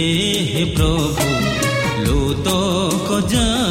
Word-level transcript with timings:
ଦେଖିଲେ 0.00 0.28
ହେ 0.50 0.62
ପ୍ରଭୁ 0.74 1.26
ଲୋତକ 2.04 3.08
ଯାଉଛି 3.32 3.69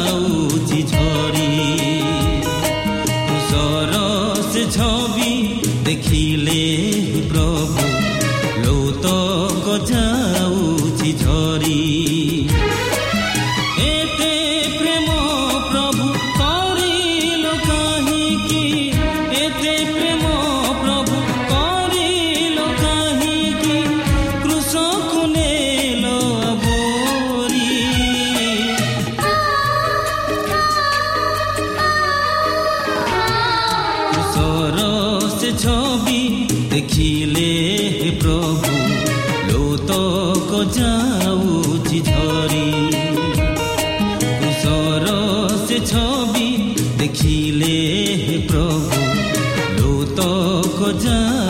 خدا 50.80 51.49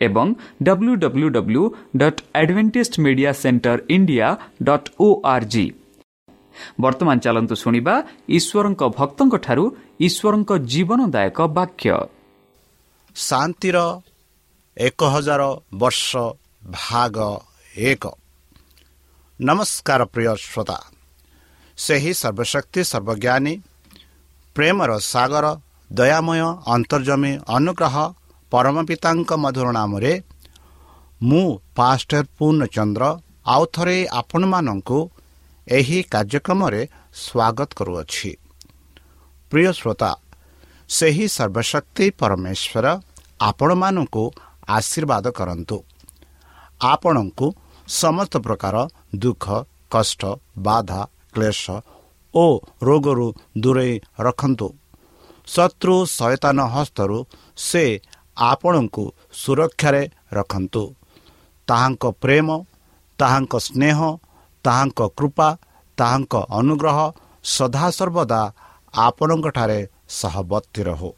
ଏବଂ 0.00 0.26
W 0.62 0.94
W 1.02 1.28
W 1.36 1.62
dot 2.00 2.20
Adventist 2.40 2.94
media 3.04 3.30
centre 3.42 3.78
India 3.88 4.28
dot 4.66 4.88
O 5.00 5.08
R 5.26 5.46
G 5.52 5.66
ବର୍ତ୍ତମାନ 6.82 7.16
ଚାଲନ୍ତୁ 7.24 7.54
ଶୁଣିବା 7.62 7.94
ଈଶ୍ୱରଙ୍କ 8.38 8.82
ଭକ୍ତଙ୍କଠାରୁ 8.98 9.64
ଈଶ୍ୱରଙ୍କ 10.06 10.50
ଜୀବନଦାୟକ 10.72 11.38
ବାକ୍ୟ 11.56 11.90
ଶାନ୍ତିର 13.16 13.76
ଏକ 14.76 15.00
ହଜାର 15.14 15.42
ବର୍ଷ 15.74 16.10
ଭାଗ 16.78 17.16
ଏକ 17.86 18.04
ନମସ୍କାର 19.40 20.00
ପ୍ରିୟ 20.14 20.30
ଶ୍ରୋତା 20.42 20.78
ସେହି 21.78 22.12
ସର୍ବଶକ୍ତି 22.14 22.80
ସର୍ବଜ୍ଞାନୀ 22.92 23.54
ପ୍ରେମର 24.56 24.90
ସାଗର 25.04 25.46
ଦୟାମୟ 25.90 26.40
ଅନ୍ତର୍ଜମୀ 26.74 27.32
ଅନୁଗ୍ରହ 27.48 27.96
ପରମ 28.52 28.76
ପିତାଙ୍କ 28.88 29.30
ମଧୁର 29.44 29.68
ନାମରେ 29.78 30.12
ମୁଁ 31.20 31.46
ପାଷ୍ଟର 31.76 32.24
ପୂର୍ଣ୍ଣଚନ୍ଦ୍ର 32.38 33.04
ଆଉ 33.54 33.62
ଥରେ 33.74 33.96
ଆପଣମାନଙ୍କୁ 34.20 34.98
ଏହି 35.66 35.98
କାର୍ଯ୍ୟକ୍ରମରେ 36.12 36.82
ସ୍ୱାଗତ 37.24 37.70
କରୁଅଛି। 37.78 38.30
ପ୍ରିୟ 39.52 39.70
ଶ୍ରୋତା 39.78 40.10
ସେହି 40.88 41.26
ସର୍ବଶକ୍ତି 41.36 42.06
ପରମେଶ୍ୱର 42.20 42.86
ଆପଣମାନଙ୍କୁ 43.40 44.24
ଆଶୀର୍ବାଦ 44.76 45.26
କରନ୍ତୁ। 45.38 45.76
ଆପଣଙ୍କୁ 46.92 47.46
ସମସ୍ତ 47.88 48.34
ପ୍ରକାର 48.46 48.76
ଦୁଃଖ 49.22 49.44
କଷ୍ଟ 49.90 50.22
ବାଧା 50.58 51.00
କ୍ଲେଶ 51.34 51.62
ଓ 52.34 52.44
ରୋଗରୁ 52.86 53.28
ଦୂରେଇ 53.62 53.94
ରଖନ୍ତୁ। 54.26 54.68
ଶତ୍ରୁ 55.46 55.94
ସୟତାନ 56.18 56.58
ହସ୍ତରୁ 56.74 57.18
ସେ 57.68 57.84
ଆପଣଙ୍କୁ 58.38 59.04
ସୁରକ୍ଷାରେ 59.32 60.02
ରଖନ୍ତୁ। 60.32 60.82
ତାହାଙ୍କ 61.68 62.04
ପ୍ରେମ 62.22 62.48
ତାହାଙ୍କ 63.18 63.54
ସ୍ନେହ 63.66 63.98
ତାହାଙ୍କ 64.64 65.00
କୃପା 65.18 65.48
ତାହାଙ୍କ 65.98 66.34
ଅନୁଗ୍ରହ 66.50 66.98
ସଦାସର୍ବଦା 67.44 68.42
ଆପଣଙ୍କଠାରେ 68.94 69.80
ସହବର୍ତ୍ତୀ 70.08 70.82
ରହୁ। 70.88 71.10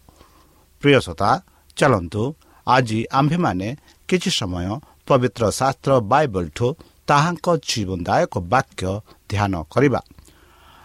ପ୍ରିୟସତା 0.82 1.30
ଚାଲନ୍ତୁ 1.76 2.22
ଆଜି 2.66 2.98
ଆମ୍ଭେମାନେ 3.18 3.68
କିଛି 4.08 4.30
ସମୟ 4.30 4.66
ପବିତ୍ର 5.06 5.42
ଶାସ୍ତ୍ର 5.50 5.92
ବାଇବଲଠୁ 6.12 6.66
ତାହାଙ୍କ 7.08 7.46
ଜୀବନଦାୟକ 7.68 8.34
ବାକ୍ୟ 8.52 8.82
ଧ୍ୟାନ 9.30 9.52
କରିବା। 9.72 10.00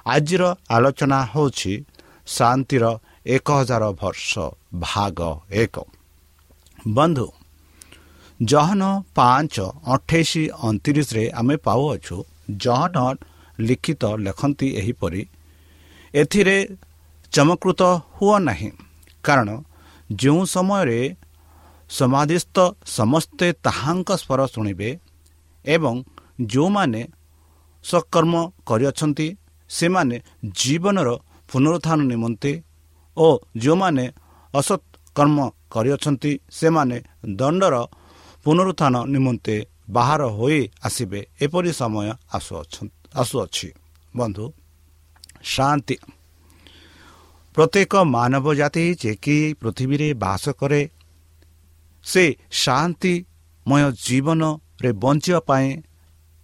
ଆଜିର 0.06 0.44
ଆଲୋଚନା 0.70 1.20
ହେଉଛି 1.34 1.74
ଶାନ୍ତିର 2.28 2.86
ଏକ 3.26 3.48
ହଜାର 3.52 3.84
ବର୍ଷ 4.02 4.32
ଭାଗ 4.80 5.20
ଏକ। 5.64 5.76
ବନ୍ଧୁ 6.86 7.28
ଜହନ 8.40 8.84
ପାଞ୍ଚ 9.16 9.56
ଅଠେଇଶ 9.94 10.32
ଅଣତିରିଶରେ 10.62 11.24
ଆମେ 11.40 11.56
ପାଉଅଛୁ 11.66 12.16
ଜହନ 12.58 12.98
ଲିଖିତ 13.60 14.04
ଲେଖନ୍ତି 14.26 14.68
ଏହିପରି 14.80 15.22
ଏଥିରେ 16.14 16.58
ଚମକୃତ 17.34 17.82
ହୁଅ 18.16 18.36
ନାହିଁ 18.40 18.72
କାରଣ 19.24 19.50
ଯେଉଁ 20.10 20.42
ସମୟରେ 20.46 21.00
ସମାଧିସ୍ଥ 21.90 22.58
ସମସ୍ତେ 22.88 23.48
ତାହାଙ୍କ 23.66 24.10
ସ୍ୱର 24.18 24.42
ଶୁଣିବେ 24.54 24.90
ଏବଂ 25.66 25.96
ଯେଉଁମାନେ 26.52 27.02
ସକର୍ମ 27.86 28.34
କରିଅଛନ୍ତି 28.68 29.28
ସେମାନେ 29.70 30.18
ଜୀବନର 30.60 31.10
ପୁନରୁତ୍ଥାନ 31.50 32.00
ନିମନ୍ତେ 32.12 32.52
ଓ 33.18 33.28
ଯେଉଁମାନେ 33.64 34.06
ଅସତ୍ 34.54 34.86
କର୍ମ 35.16 35.38
କରିଅଛନ୍ତି 35.76 36.32
ସେମାନେ 36.52 36.98
ଦଣ୍ଡର 37.36 37.76
ପୁନରୁତ୍ଥାନ 38.46 38.96
ନିମନ୍ତେ 39.14 39.56
ବାହାର 39.90 40.22
ହୋଇ 40.38 40.60
ଆସିବେ। 40.84 41.20
ଏପରି 41.42 41.72
ସମୟ 41.80 42.08
ଆସୁଅଛି। 43.18 43.70
ବନ୍ଧୁ 44.14 44.46
ଶାନ୍ତି। 45.54 45.98
ପ୍ରତ୍ୟେକ 47.56 47.94
ମାନବ 48.16 48.46
ଜାତି 48.56 48.84
ଯେ 49.02 49.12
କି 49.24 49.38
ପୃଥିବୀରେ 49.62 50.10
ବାସ 50.24 50.44
କରେ 50.60 50.82
ସେ 52.06 52.24
ଶାନ୍ତିମୟ 52.64 53.84
ଜୀବନରେ 54.06 54.90
ବଞ୍ଚିବା 55.04 55.40
ପାଇଁ 55.50 55.68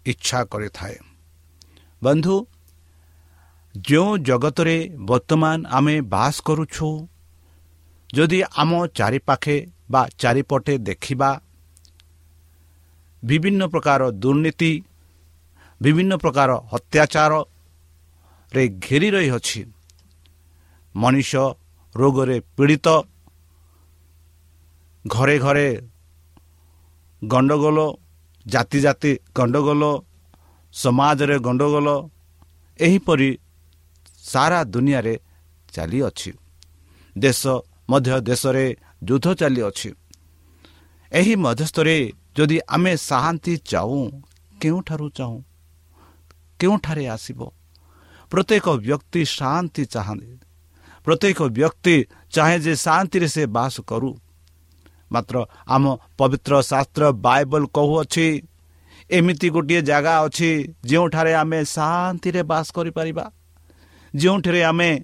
ଇଚ୍ଛା 0.06 0.40
କରିଥାଏ। 0.52 0.96
ବନ୍ଧୁ 2.02 2.36
ଯେଉଁ 3.76 4.12
ଜଗତରେ 4.28 4.78
ବର୍ତ୍ତମାନ 5.10 5.58
ଆମେ 5.72 5.96
ବାସ 6.14 6.36
କରୁଛୁ 6.48 6.88
ଯଦି 8.14 8.40
ଆମ 8.56 8.72
ଚାରିପାଖେ 8.98 9.56
ବା 9.92 10.02
ଚାରିପଟେ 10.22 10.74
ଦେଖିବା 10.78 11.30
ବିଭିନ୍ନ 13.24 13.62
ପ୍ରକାର 13.74 14.02
ଦୁର୍ନୀତି 14.22 14.72
ବିଭିନ୍ନ 15.82 16.14
ପ୍ରକାର 16.16 16.50
ଅତ୍ୟାଚାରରେ 16.74 18.64
ଘେରି 18.86 19.10
ରହିଅଛି 19.16 19.62
ମଣିଷ 20.96 21.32
ରୋଗରେ 21.96 22.38
ପୀଡ଼ିତ 22.58 22.88
ଘରେ 25.06 25.36
ଘରେ 25.40 25.68
ଗଣ୍ଡଗୋଳ 27.22 27.80
ଜାତି 28.46 28.80
ଜାତି 28.80 29.12
ଗଣ୍ଡଗୋଳ 29.36 29.84
ସମାଜରେ 30.74 31.38
ଗଣ୍ଡଗୋଳ 31.40 31.88
ଏହିପରି 32.80 33.30
ସାରା 34.24 34.60
ଦୁନିଆରେ 34.64 35.16
ଚାଲିଅଛି। 35.74 36.32
ଦେଶ 37.16 37.42
ମଧ୍ୟ 37.90 38.22
ଦେଶରେ 38.22 38.66
ଯୁଦ୍ଧ 39.04 39.34
ଚାଲିଅଛି। 39.34 39.90
ଏହି 41.12 41.36
ମଧ୍ୟସ୍ଥରେ 41.36 42.14
ଯଦି 42.38 42.60
ଆମେ 42.70 42.98
ଶାନ୍ତି 42.98 43.58
ଚାହୁଁ 43.58 44.22
କେଉଁଠାରୁ 44.62 45.10
ଚାହୁଁ? 45.10 45.44
କେଉଁଠାରେ 46.60 47.08
ଆସିବ? 47.08 47.40
ପ୍ରତ୍ୟେକ 48.32 48.70
ବ୍ୟକ୍ତି 48.70 49.26
ଶାନ୍ତି 49.26 49.86
ଚାହାନ୍ତି। 49.86 50.38
ପ୍ରତ୍ୟେକ 51.06 51.42
ବ୍ୟକ୍ତି 51.42 51.96
ଚାହେଁ 52.32 52.60
ଯେ 52.60 52.76
ଶାନ୍ତିରେ 52.76 53.28
ସେ 53.28 53.46
ବାସ 53.46 53.82
କରୁ। 53.82 54.12
ମାତ୍ର 55.12 55.46
ଆମ 55.68 55.98
ପବିତ୍ର 56.18 56.62
ଶାସ୍ତ୍ର 56.62 57.12
ବାଇବଲ 57.12 57.64
କହୁଅଛି 57.68 58.28
ଏମିତି 59.12 59.50
ଗୋଟିଏ 59.50 59.82
ଜାଗା 59.82 60.14
ଅଛି 60.26 60.50
ଯେଉଁଠାରେ 60.86 61.34
ଆମେ 61.34 61.60
ଶାନ୍ତିରେ 61.66 62.44
ବାସ 62.44 62.68
କରିପାରିବା। 62.72 63.32
ଯେଉଁଠାରେ 64.16 64.64
ଆମେ 64.64 65.04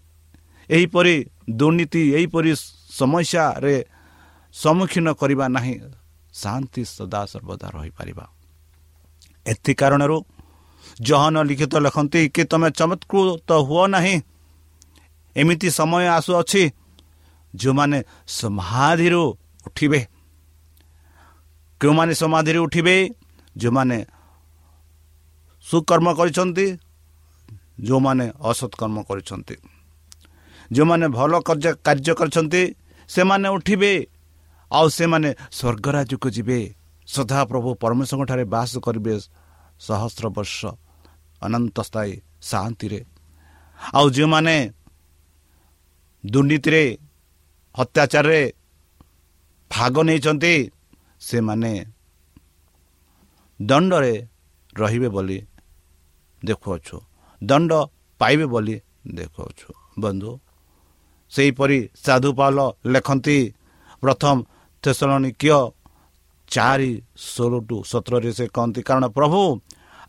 ଏହିପରି 0.69 1.15
ଦୁର୍ନୀତି 1.49 2.01
ଏହିପରି 2.15 2.51
ସମସ୍ୟାରେ 2.91 3.85
ସମ୍ମୁଖୀନ 4.53 5.13
କରିବା 5.13 5.47
ନାହିଁ। 5.47 5.75
ଶାନ୍ତି 6.33 6.85
ସଦା 6.85 7.25
ସର୍ବଦା 7.25 7.67
ରହିପାରିବା। 7.69 8.25
ଏଥି 9.47 9.73
କାରଣରୁ 9.73 10.17
ଜହନ 11.01 11.35
ଲିଖିତ 11.43 11.73
ଲେଖନ୍ତି 11.77 12.29
କି 12.29 12.43
ତୁମେ 12.43 12.69
ଚମତ୍କୃତ 12.71 13.49
ହୁଅ 13.67 13.87
ନାହିଁ। 13.87 14.21
ଏମିତି 15.35 15.69
ସମୟ 15.69 16.05
ଆସୁଅଛି 16.07 16.71
ଯେଉଁମାନେ 17.55 18.03
ସମାଧିରୁ 18.27 19.23
ଉଠିବେ। 19.67 20.07
କେଉଁମାନେ 21.81 22.13
ସମାଧିରେ 22.13 22.59
ଉଠିବେ? 22.59 22.95
ଯେଉଁମାନେ 23.57 24.05
ସୁକର୍ମ 25.61 26.07
କରିଛନ୍ତି 26.13 26.77
ଯେଉଁମାନେ 27.79 28.31
ଅସତ୍ 28.41 28.75
କର୍ମ 28.75 28.97
କରିଛନ୍ତି। 29.01 29.55
ଯେଉଁମାନେ 30.71 31.07
ଭଲ 31.17 31.31
କାର୍ଯ୍ୟ 31.87 32.13
କରିଛନ୍ତି 32.19 32.63
ସେମାନେ 33.09 33.47
ଉଠିବେ। 33.55 33.93
ଆଉ 34.71 34.87
ସେମାନେ 34.97 35.29
ସ୍ୱର୍ଗରାଜକୁ 35.57 36.27
ଯିବେ। 36.35 36.59
ସଦାପ୍ରଭୁ 37.07 37.69
ପରମେଶ୍ୱରଙ୍କଠାରେ 37.83 38.43
ବାସ 38.53 38.71
କରିବେ 38.85 39.13
ସହସ୍ର 39.79 40.25
ବର୍ଷ 40.37 40.59
ଅନନ୍ତ 41.41 41.77
ସ୍ଥାୟୀ 41.87 42.13
ଶାନ୍ତିରେ। 42.41 42.99
ଆଉ 43.97 44.05
ଯେଉଁମାନେ 44.15 44.55
ଦୁର୍ନୀତିରେ 46.23 46.83
ଅତ୍ୟାଚାରରେ 47.75 48.41
ଭାଗ 49.71 49.95
ନେଇଛନ୍ତି 50.03 50.53
ସେମାନେ 51.19 51.71
ଦଣ୍ଡରେ 53.59 54.15
ରହିବେ 54.73 55.09
ବୋଲି 55.09 55.37
ଦେଖୁଅଛୁ। 56.45 56.97
ଦଣ୍ଡ 57.41 57.71
ପାଇବେ 58.19 58.45
ବୋଲି 58.53 58.75
ଦେଖୁଅଛୁ। 59.15 59.69
ବନ୍ଧୁ 59.99 60.31
ସେହିପରି 61.31 61.79
ସାଧୁପାଲ 62.05 62.57
ଲେଖନ୍ତି 62.93 63.37
ପ୍ରଥମ 64.03 64.35
ତେସଳନିକୀୟ 64.83 65.59
ଚାରି 66.47 66.91
ଷୋହଳ 67.27 67.53
ଟୁ 67.69 67.77
ସତରରେ 67.91 68.31
ସେ 68.37 68.45
କହନ୍ତି 68.55 68.81
କାରଣ 68.87 69.05
ପ୍ରଭୁ 69.07 69.41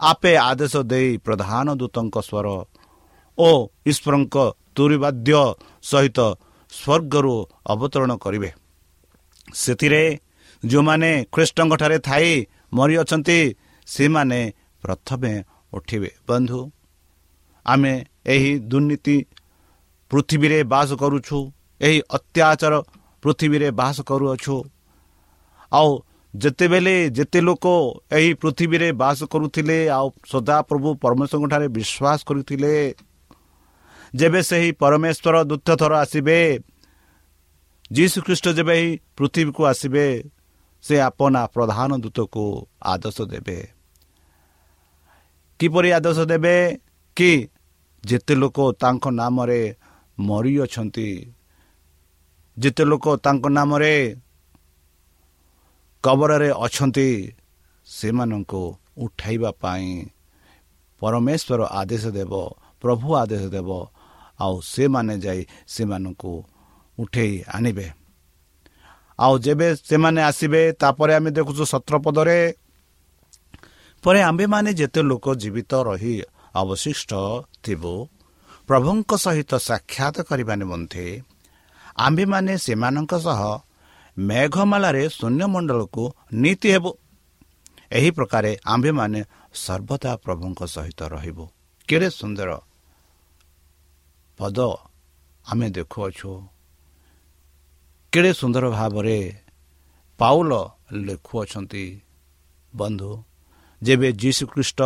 ଆପେ 0.01 0.33
ଆଦେଶ 0.49 0.75
ଦେଇ 0.93 1.11
ପ୍ରଧାନ 1.19 1.67
ଦୂତଙ୍କ 1.81 2.17
ସ୍ୱର 2.29 2.47
ଓ 3.39 3.51
ଈଶ୍ୱରଙ୍କ 3.91 4.37
ତୁରିବାଦ୍ୟ 4.77 5.41
ସହିତ 5.83 6.19
ସ୍ୱର୍ଗରୁ 6.73 7.35
ଅବତରଣ 7.67 8.11
କରିବେ। 8.17 8.51
ସେଥିରେ 9.55 10.03
ଯେଉଁମାନେ 10.63 11.11
ଖ୍ରୀଷ୍ଟଙ୍କଠାରେ 11.35 11.99
ଥାଇ 11.99 12.31
ମରିଅଛନ୍ତି 12.73 13.39
ସେମାନେ 13.89 14.41
ପ୍ରଥମେ 14.83 15.33
ଉଠିବେ। 15.73 16.11
ବନ୍ଧୁ 16.29 16.61
ଆମେ 17.67 17.93
ଏହି 18.27 18.53
ଦୁର୍ନୀତି 18.71 19.17
ପୃଥିବୀରେ 20.11 20.59
ବାସ 20.73 20.89
କରୁଛୁ 21.03 21.39
ଏହି 21.81 21.99
ଅତ୍ୟାଚାର 22.17 22.75
ପୃଥିବୀରେ 23.23 23.69
ବାସ 23.71 23.97
କରୁଅଛୁ। 24.09 24.57
ଆଉ 25.73 25.91
ଯେତେବେଳେ 26.35 26.97
ଯେତେ 27.11 27.41
ଲୋକ 27.41 27.65
ଏହି 28.13 28.31
ପୃଥିବୀରେ 28.35 28.89
ବାସ 28.93 29.19
କରୁଥିଲେ 29.33 29.79
ଆଉ 29.89 30.07
ସଦାପ୍ରଭୁ 30.33 30.89
ପରମେଶ୍ୱରଙ୍କଠାରେ 31.03 31.67
ବିଶ୍ୱାସ 31.69 32.19
କରୁଥିଲେ 32.29 32.75
ଯେବେ 34.15 34.41
ସେହି 34.43 34.71
ପରମେଶ୍ୱର 34.73 35.37
ଦ୍ୱିତୀୟ 35.45 35.75
ଥର 35.81 35.93
ଆସିବେ 35.95 36.39
ଯୀଶୁ 37.93 38.19
ଖ୍ରୀଷ୍ଟ 38.23 38.47
ଯେବେ 38.49 38.73
ଏହି 38.79 38.91
ପୃଥିବୀକୁ 39.17 39.63
ଆସିବେ 39.65 40.07
ସେ 40.85 40.95
ଆପନା 41.01 41.43
ପ୍ରଧାନ 41.55 41.91
ଦୂତକୁ 41.99 42.45
ଆଦର୍ଶ 42.83 43.19
ଦେବେ। 43.33 43.59
କିପରି 45.61 45.89
ଆଦର୍ଶ 45.93 46.19
ଦେବେ? 46.33 46.57
କି 47.17 47.31
ଯେତେ 48.05 48.35
ଲୋକ 48.35 48.59
ତାଙ୍କ 48.81 49.05
ନାମରେ 49.11 49.63
ମରିଅଛନ୍ତି। 50.19 51.09
ଯେତେ 52.57 52.85
ଲୋକ 52.85 53.07
ତାଙ୍କ 53.25 53.45
ନାମରେ 53.49 53.95
କବରରେ 56.05 56.51
ଅଛନ୍ତି 56.67 57.09
ସେମାନଙ୍କୁ 57.87 58.63
ଉଠାଇବା 58.99 59.51
ପାଇଁ 59.63 59.89
ପରମେଶ୍ୱର 61.03 61.61
ଆଦେଶ 61.81 62.05
ଦେବ 62.19 62.33
ପ୍ରଭୁ 62.83 63.09
ଆଦେଶ 63.23 63.45
ଦେବ 63.55 63.71
ଆଉ 64.41 64.55
ସେମାନେ 64.65 65.15
ଯାଇ 65.19 65.41
ସେମାନଙ୍କୁ 65.67 66.33
ଉଠେଇ 66.99 67.35
ଆଣିବେ। 67.57 67.89
ଆଉ 69.19 69.35
ଯେବେ 69.39 69.69
ସେମାନେ 69.89 70.21
ଆସିବେ 70.23 70.63
ତାପରେ 70.73 71.13
ଆମେ 71.15 71.31
ଦେଖୁଛୁ 71.31 71.65
ସତ୍ରପଦରେ 71.73 72.41
ପରେ 74.05 74.21
ଆମ୍ଭେମାନେ 74.23 74.71
ଯେତେ 74.75 75.01
ଲୋକ 75.03 75.27
ଜୀବିତ 75.35 75.73
ରହି 75.89 76.15
ଅବଶିଷ୍ଟ 76.55 77.13
ଥିବୁ 77.63 77.95
ପ୍ରଭୁଙ୍କ 78.69 79.11
ସହିତ 79.17 79.53
ସାକ୍ଷାତ 79.69 80.17
କରିବା 80.29 80.55
ନିମନ୍ତେ 80.61 81.05
ଆମ୍ଭେମାନେ 81.99 82.53
ସେମାନଙ୍କ 82.65 83.13
ସହ 83.27 83.41
ମେଘମାଳାରେ 84.17 85.05
ଶୂନ୍ୟମଣ୍ଡଳକୁ 85.09 86.05
ନୀତି 86.43 86.69
ହେବ। 86.75 86.85
ଏହି 87.93 88.11
ପ୍ରକାରେ 88.11 88.51
ଆମ୍ଭେମାନେ 88.67 89.21
ସର୍ବଦା 89.55 90.13
ପ୍ରଭୁଙ୍କ 90.25 90.61
ସହିତ 90.75 91.01
ରହିବୁ। 91.15 91.45
କେଡ଼େ 91.89 92.09
ସୁନ୍ଦର 92.11 92.51
ପଦ 94.39 94.59
ଆମେ 95.47 95.67
ଦେଖୁଅଛୁ। 95.77 96.31
କେଡ଼େ 98.13 98.33
ସୁନ୍ଦର 98.41 98.65
ଭାବରେ 98.71 99.19
ପାଉଲ 100.21 100.53
ଲେଖୁଅଛନ୍ତି 101.07 101.85
ବନ୍ଧୁ 102.73 103.11
ଯେବେ 103.83 104.09
ଯୀଶୁଖ୍ରୀଷ୍ଟ 104.13 104.81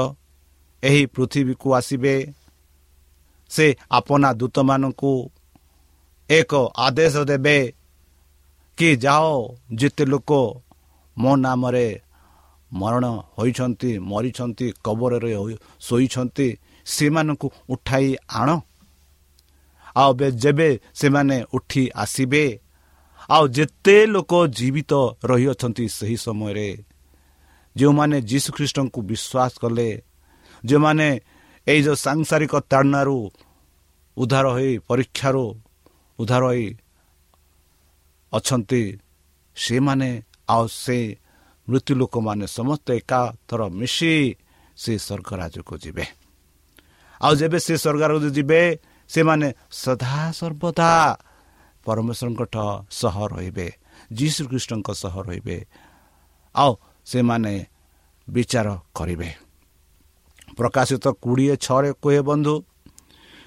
ଏହି 0.82 1.02
ପୃଥିବୀକୁ 1.14 1.68
ଆସିବେ 1.74 2.14
ସେ 3.54 3.66
ଆପଣା 3.90 4.28
ଦୂତମାନଙ୍କୁ 4.40 5.12
ଏକ 6.30 6.52
ଆଦେଶ 6.86 7.14
ଦେବେ 7.30 7.56
କି 8.78 8.88
ଯାଅ 9.04 9.26
ଯେତେ 9.80 10.04
ଲୋକ 10.12 10.30
ମୋ 11.16 11.32
ନାମରେ 11.36 11.86
ମରଣ 12.72 13.04
ହୋଇଛନ୍ତି 13.36 13.90
ମରିଛନ୍ତି 14.10 14.66
କବରରେ 14.84 15.32
ଶୋଇଛନ୍ତି 15.86 16.48
ସେମାନଙ୍କୁ 16.86 17.46
ଉଠାଇ 17.68 18.08
ଆଣ। 18.40 18.48
ଆଉ 19.96 20.10
ଯେବେ 20.42 20.68
ସେମାନେ 21.00 21.36
ଉଠି 21.56 21.82
ଆସିବେ 21.94 22.44
ଆଉ 23.30 23.44
ଯେତେ 23.56 23.96
ଲୋକ 24.14 24.32
ଜୀବିତ 24.58 24.92
ରହିଅଛନ୍ତି 25.30 25.84
ସେହି 25.96 26.16
ସମୟରେ 26.24 26.68
ଯେଉଁମାନେ 27.76 28.16
ଯୀଶୁଖ୍ରୀଷ୍ଟଙ୍କୁ 28.30 29.00
ବିଶ୍ୱାସ 29.10 29.52
କଲେ 29.62 29.88
ଯେଉଁମାନେ 30.64 31.08
ଏଇ 31.66 31.80
ଯେଉଁ 31.86 31.96
ସାଂସାରିକ 32.04 32.52
ତାଡ଼ନାରୁ 32.70 33.16
ଉଦ୍ଧାର 34.16 34.46
ହୋଇ 34.56 34.72
ପରୀକ୍ଷାରୁ 34.88 35.44
ଉଦ୍ଧାର 36.18 36.42
ହୋଇ 36.50 36.66
ଅଛନ୍ତି 38.32 38.82
ସେମାନେ 39.56 40.10
ଆଉ 40.54 40.64
ସେ 40.82 40.98
ମୃତ୍ୟୁ 41.68 41.92
ଲୋକମାନେ 42.00 42.46
ସମସ୍ତେ 42.56 42.92
ଏକାଥର 43.00 43.60
ମିଶି 43.80 44.12
ସେ 44.82 44.92
ସ୍ୱର୍ଗରାଜକୁ 44.98 45.74
ଯିବେ। 45.84 46.04
ଆଉ 47.20 47.32
ଯେବେ 47.40 47.58
ସେ 47.66 47.74
ସ୍ୱର୍ଗରାଜ 47.82 48.24
ଯିବେ 48.36 48.60
ସେମାନେ 49.10 49.48
ସଦାସର୍ବଦା 49.82 50.90
ପରମେଶ୍ୱରଙ୍କ 51.86 52.56
ସହ 53.00 53.16
ରହିବେ 53.32 53.66
ଯୀଶୁଖ୍ରୀଷ୍ଟଙ୍କ 54.18 54.88
ସହ 55.02 55.14
ରହିବେ 55.26 55.58
ଆଉ 56.54 56.72
ସେମାନେ 57.06 57.54
ବିଚାର 58.28 58.68
କରିବେ। 58.98 59.28
ପ୍ରକାଶିତ 60.58 61.04
କୋଡ଼ିଏ 61.22 61.54
ଛଅରେ 61.64 61.90
କୁହେ 62.02 62.20
ବନ୍ଧୁ 62.28 62.54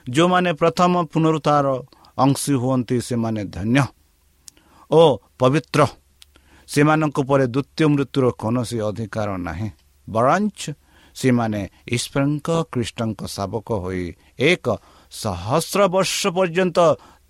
ଯେଉଁମାନେ 0.08 0.52
ପ୍ରଥମ 0.62 0.94
ପୁନରୁଦ୍ଧାର 1.12 1.68
ଅଂଶୀ 2.18 2.54
ହୁଅନ୍ତି 2.62 2.98
ସେମାନେ 3.08 3.42
ଧନ୍ୟ 3.56 3.84
ଓ 4.92 5.02
ପବିତ୍ର। 5.40 5.80
ସେମାନଙ୍କ 6.70 7.18
ପରେ 7.30 7.46
ଦ୍ୱିତୀୟ 7.56 7.86
ମୃତ୍ୟୁର 7.94 8.26
କୌଣସି 8.42 8.78
ଅଧିକାର 8.90 9.30
ନାହିଁ। 9.48 9.70
ବରଞ୍ଚ 10.08 10.62
ସେମାନେ 11.16 11.62
ଈଶ୍ୱରଙ୍କ 11.96 12.48
ଖ୍ରୀଷ୍ଟଙ୍କ 12.72 13.20
ଶାବକ 13.36 13.68
ହୋଇ 13.84 14.06
ଏକ 14.50 14.66
ସହସ୍ର 15.12 15.80
ବର୍ଷ 15.94 16.20
ପର୍ଯ୍ୟନ୍ତ 16.36 16.78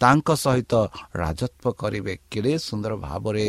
ତାଙ୍କ 0.02 0.28
ସହିତ 0.44 0.74
ରାଜତ୍ୱ 1.22 1.76
କରିବେ। 1.80 2.14
କେଡ଼େ 2.32 2.54
ସୁନ୍ଦର 2.68 2.94
ଭାବରେ 3.06 3.48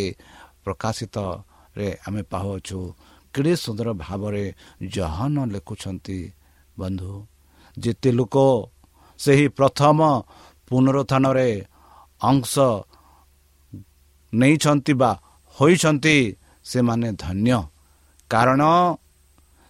ପ୍ରକାଶିତରେ 0.64 1.88
ଆମେ 2.06 2.22
ପାଉଛୁ 2.32 2.78
କେଡ଼େ 3.36 3.54
ସୁନ୍ଦର 3.56 3.88
ଭାବରେ 4.04 4.44
ଜହନ 4.88 5.36
ଲେଖୁଛନ୍ତି 5.52 6.18
ବନ୍ଧୁ। 6.78 7.12
ଯେତେ 7.78 8.10
ଲୋକ 8.18 8.36
ସେହି 9.20 9.46
ପ୍ରଥମ 9.58 9.98
ପୁନରୁତ୍ଥାନରେ 10.68 11.50
ଅଂଶ 12.22 12.54
ନେଇଛନ୍ତି 14.32 14.92
ବା 14.92 15.10
ହୋଇଛନ୍ତି 15.56 16.16
ସେମାନେ 16.64 17.08
ଧନ୍ୟ। 17.24 17.58
କାରଣ 18.30 18.62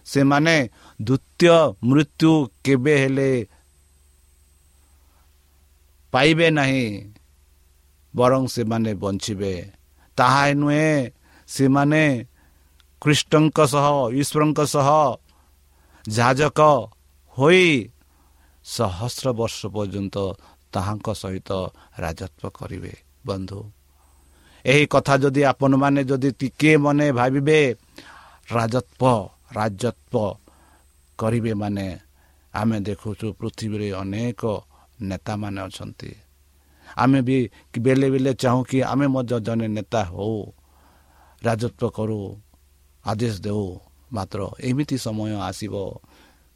ସେମାନେ 0.05 0.55
ଦ୍ୱିତୀୟ 0.99 1.57
ମୃତ୍ୟୁ 1.83 2.31
କେବେ 2.63 2.93
ହେଲେ 3.01 3.31
ପାଇବେ 6.13 6.47
ନାହିଁ 6.49 6.85
ବରଂ 8.13 8.43
ସେମାନେ 8.47 8.91
ବଞ୍ଚିବେ। 8.93 9.53
ତାହା 10.17 10.43
ନୁହେଁ 10.53 10.91
ସେମାନେ 11.49 12.03
ଖ୍ରୀଷ୍ଟଙ୍କ 13.01 13.57
ସହ 13.73 13.85
ଈଶ୍ୱରଙ୍କ 14.21 14.59
ସହ 14.73 14.89
ଯାଜକ 16.05 16.59
ହୋଇ 17.37 17.65
ସହସ୍ର 18.65 19.27
ବର୍ଷ 19.39 19.59
ପର୍ଯ୍ୟନ୍ତ 19.75 20.15
ତାହାଙ୍କ 20.73 21.07
ସହିତ 21.21 21.49
ରାଜତ୍ୱ 22.03 22.55
କରିବେ 22.57 22.93
ବନ୍ଧୁ 23.27 23.59
ଏହି 24.65 24.85
କଥା 24.93 25.15
ଯଦି 25.23 25.41
ଆପଣମାନେ 25.51 26.01
ଯଦି 26.09 26.29
ଟିକିଏ 26.39 26.75
ମନେ 26.85 27.07
ଭାବିବେ 27.19 27.59
ରାଜତ୍ୱ 28.57 29.03
ରାଜତ୍ୱ 29.57 30.17
କରିବେ 31.19 31.53
ମାନେ 31.53 31.87
ଆମେ 32.53 32.77
ଦେଖୁଛୁ 32.79 33.27
ପୃଥିବୀରେ 33.39 33.87
ଅନେକ 34.01 34.41
ନେତାମାନେ 35.01 35.59
ଅଛନ୍ତି। 35.61 36.11
ଆମେ 36.97 37.19
ବି 37.27 37.37
ବେଲେ 37.77 38.07
ବେଲେ 38.13 38.31
ଚାହୁଁ 38.43 38.61
କି 38.69 38.77
ଆମେ 38.91 39.05
ମଧ୍ୟ 39.15 39.35
ଜଣେ 39.45 39.67
ନେତା 39.77 40.01
ହଉ 40.11 40.37
ରାଜତ୍ୱ 41.41 41.93
କରୁ। 41.97 42.21
ଆଦେଶ 43.07 43.35
ଦେଉ 43.41 43.65
ମାତ୍ର 44.11 44.39
ଏମିତି 44.61 44.97
ସମୟ 44.97 45.31
ଆସିବ 45.49 45.73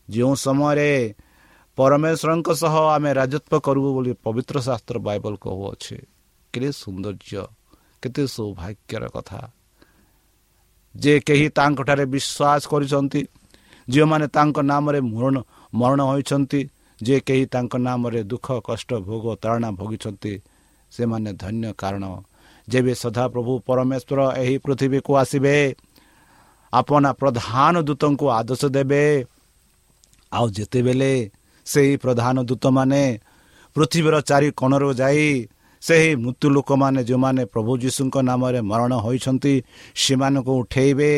ଯେଉଁ 0.10 0.34
ସମୟରେ 0.38 0.92
ପରମେଶ୍ୱରଙ୍କ 1.78 2.50
ସହ 2.54 2.76
ଆମେ 2.96 3.12
ରାଜତ୍ୱ 3.14 3.64
କରିବୁ 3.66 3.90
ବୋଲି 3.96 4.12
ପବିତ୍ର 4.24 4.56
ଶାସ୍ତ୍ର 4.60 4.96
ବାଇବଲ 5.00 5.34
କହୁଅଛେ 5.44 5.98
କେତେ 6.54 6.70
ସୌନ୍ଦର୍ଯ୍ୟ 6.74 7.44
କେତେ 8.04 8.24
ସୌଭାଗ୍ୟର 8.28 9.04
କଥା 9.10 9.40
ଯେ 10.96 11.14
କେହି 11.28 11.48
ତାଙ୍କଠାରେ 11.50 12.06
ବିଶ୍ୱାସ 12.06 12.62
କରିଛନ୍ତି 12.72 13.22
ଯେଉଁମାନେ 13.88 14.26
ତାଙ୍କ 14.28 14.58
ନାମରେ 14.64 15.00
ମରଣ 15.08 15.36
ମରଣ 15.74 16.00
ହୋଇଛନ୍ତି 16.02 16.62
ଯେ 17.00 17.16
କେହି 17.28 17.46
ତାଙ୍କ 17.54 17.74
ନାମରେ 17.80 18.22
ଦୁଃଖ 18.24 18.48
କଷ୍ଟ 18.60 18.90
ଭୋଗ 19.02 19.26
ତାଳନା 19.44 19.70
ଭୋଗିଛନ୍ତି 19.72 20.34
ସେମାନେ 20.92 21.32
ଧନ୍ୟ 21.34 21.68
କାରଣ 21.78 22.04
ଯେବେ 22.68 22.94
ସଦାପ୍ରଭୁ 22.94 23.54
ପରମେଶ୍ୱର 23.68 24.20
ଏହି 24.38 24.56
ପୃଥିବୀକୁ 24.58 25.12
ଆସିବେ 25.18 25.56
ଆପଣ 26.74 27.04
ପ୍ରଧାନ 27.20 27.74
ଦୂତଙ୍କୁ 27.88 28.26
ଆଦେଶ 28.40 28.62
ଦେବେ। 28.76 29.04
ଆଉ 30.32 30.46
ଯେତେବେଳେ 30.50 31.14
ସେହି 31.66 31.94
ପ୍ରଧାନ 31.98 32.36
ଦୂତମାନେ 32.44 33.04
ପୃଥିବୀର 33.76 34.16
ଚାରି 34.22 34.50
କୋଣରୁ 34.52 34.90
ଯାଇ 34.94 35.28
ସେହି 35.82 36.10
ମୃତ୍ୟୁ 36.16 36.48
ଲୋକମାନେ 36.50 37.02
ଯେଉଁମାନେ 37.04 37.44
ପ୍ରଭୁ 37.46 37.72
ଯୀଶୁଙ୍କ 37.78 38.16
ନାମରେ 38.30 38.60
ମରଣ 38.62 38.92
ହୋଇଛନ୍ତି 39.06 39.54
ସେମାନଙ୍କୁ 39.96 40.54
ଉଠେଇବେ। 40.62 41.14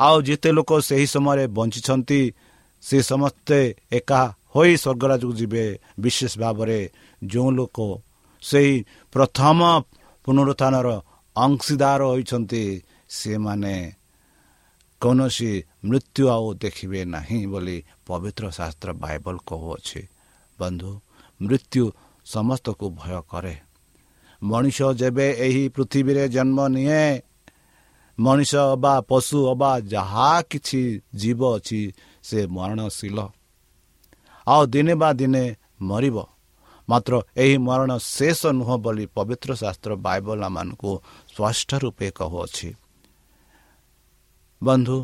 ଆଉ 0.00 0.16
ଯେତେ 0.22 0.50
ଲୋକ 0.52 0.70
ସେହି 0.88 1.06
ସମୟରେ 1.06 1.44
ବଞ୍ଚିଛନ୍ତି 1.56 2.20
ସେ 2.82 2.98
ସମସ୍ତେ 3.02 3.58
ଏକା 3.92 4.20
ହୋଇ 4.54 4.72
ସ୍ୱର୍ଗରାଜକୁ 4.82 5.32
ଯିବେ 5.32 5.64
ବିଶେଷ 6.00 6.32
ଭାବରେ। 6.38 6.80
ଯେଉଁ 7.24 7.50
ଲୋକ 7.50 7.76
ସେହି 8.42 8.74
ପ୍ରଥମ 9.12 9.58
ପୁନରୁତ୍ଥାନର 10.24 10.88
ଅଂଶୀଦାର 11.36 12.00
ହୋଇଛନ୍ତି 12.02 12.64
ସେମାନେ 13.08 13.76
କୌଣସି 15.00 15.64
ମୃତ୍ୟୁ 15.84 16.28
ଆଉ 16.28 16.54
ଦେଖିବେ 16.54 17.00
ନାହିଁ 17.04 17.46
ବୋଲି 17.46 17.76
ପବିତ୍ର 18.06 18.44
ଶାସ୍ତ୍ର 18.50 18.88
ବାଇବଲ 18.92 19.36
କହୁଅଛି। 19.46 20.00
ବନ୍ଧୁ 20.58 21.00
ମୃତ୍ୟୁ 21.42 21.84
ସମସ୍ତଙ୍କୁ 22.26 22.86
ଭୟ 22.90 23.20
କରେ। 23.30 23.56
ମଣିଷ 24.42 24.78
ଯେବେ 25.00 25.26
ଏହି 25.46 25.68
ପୃଥିବୀରେ 25.68 26.28
ଜନ୍ମ 26.28 26.58
ନିଏ 26.68 27.22
ମଣିଷ 28.18 28.52
ଅବା 28.56 28.94
ପଶୁ 29.00 29.38
ଅବା 29.48 29.80
ଯାହା 29.80 30.42
କିଛି 30.50 30.82
ଜୀବ 31.14 31.40
ଅଛି 31.56 31.80
ସେ 32.22 32.46
ମରଣଶୀଳ। 32.46 33.18
ଆଉ 34.46 34.62
ଦିନେ 34.66 34.94
ବା 34.94 35.12
ଦିନେ 35.12 35.44
ମରିବ। 35.80 36.16
ମାତ୍ର 36.88 37.12
ଏହି 37.36 37.56
ମରଣ 37.58 37.90
ଶେଷ 37.98 38.40
ନୁହଁ 38.58 38.76
ବୋଲି 38.78 39.04
ପବିତ୍ର 39.06 39.50
ଶାସ୍ତ୍ର 39.54 39.90
ବାଇବଲ 39.96 40.40
ମାନଙ୍କୁ 40.48 40.92
ସ୍ପଷ୍ଟ 41.34 41.70
ରୂପେ 41.82 42.08
କହୁଅଛି। 42.10 42.68
ବନ୍ଧୁ 44.62 44.98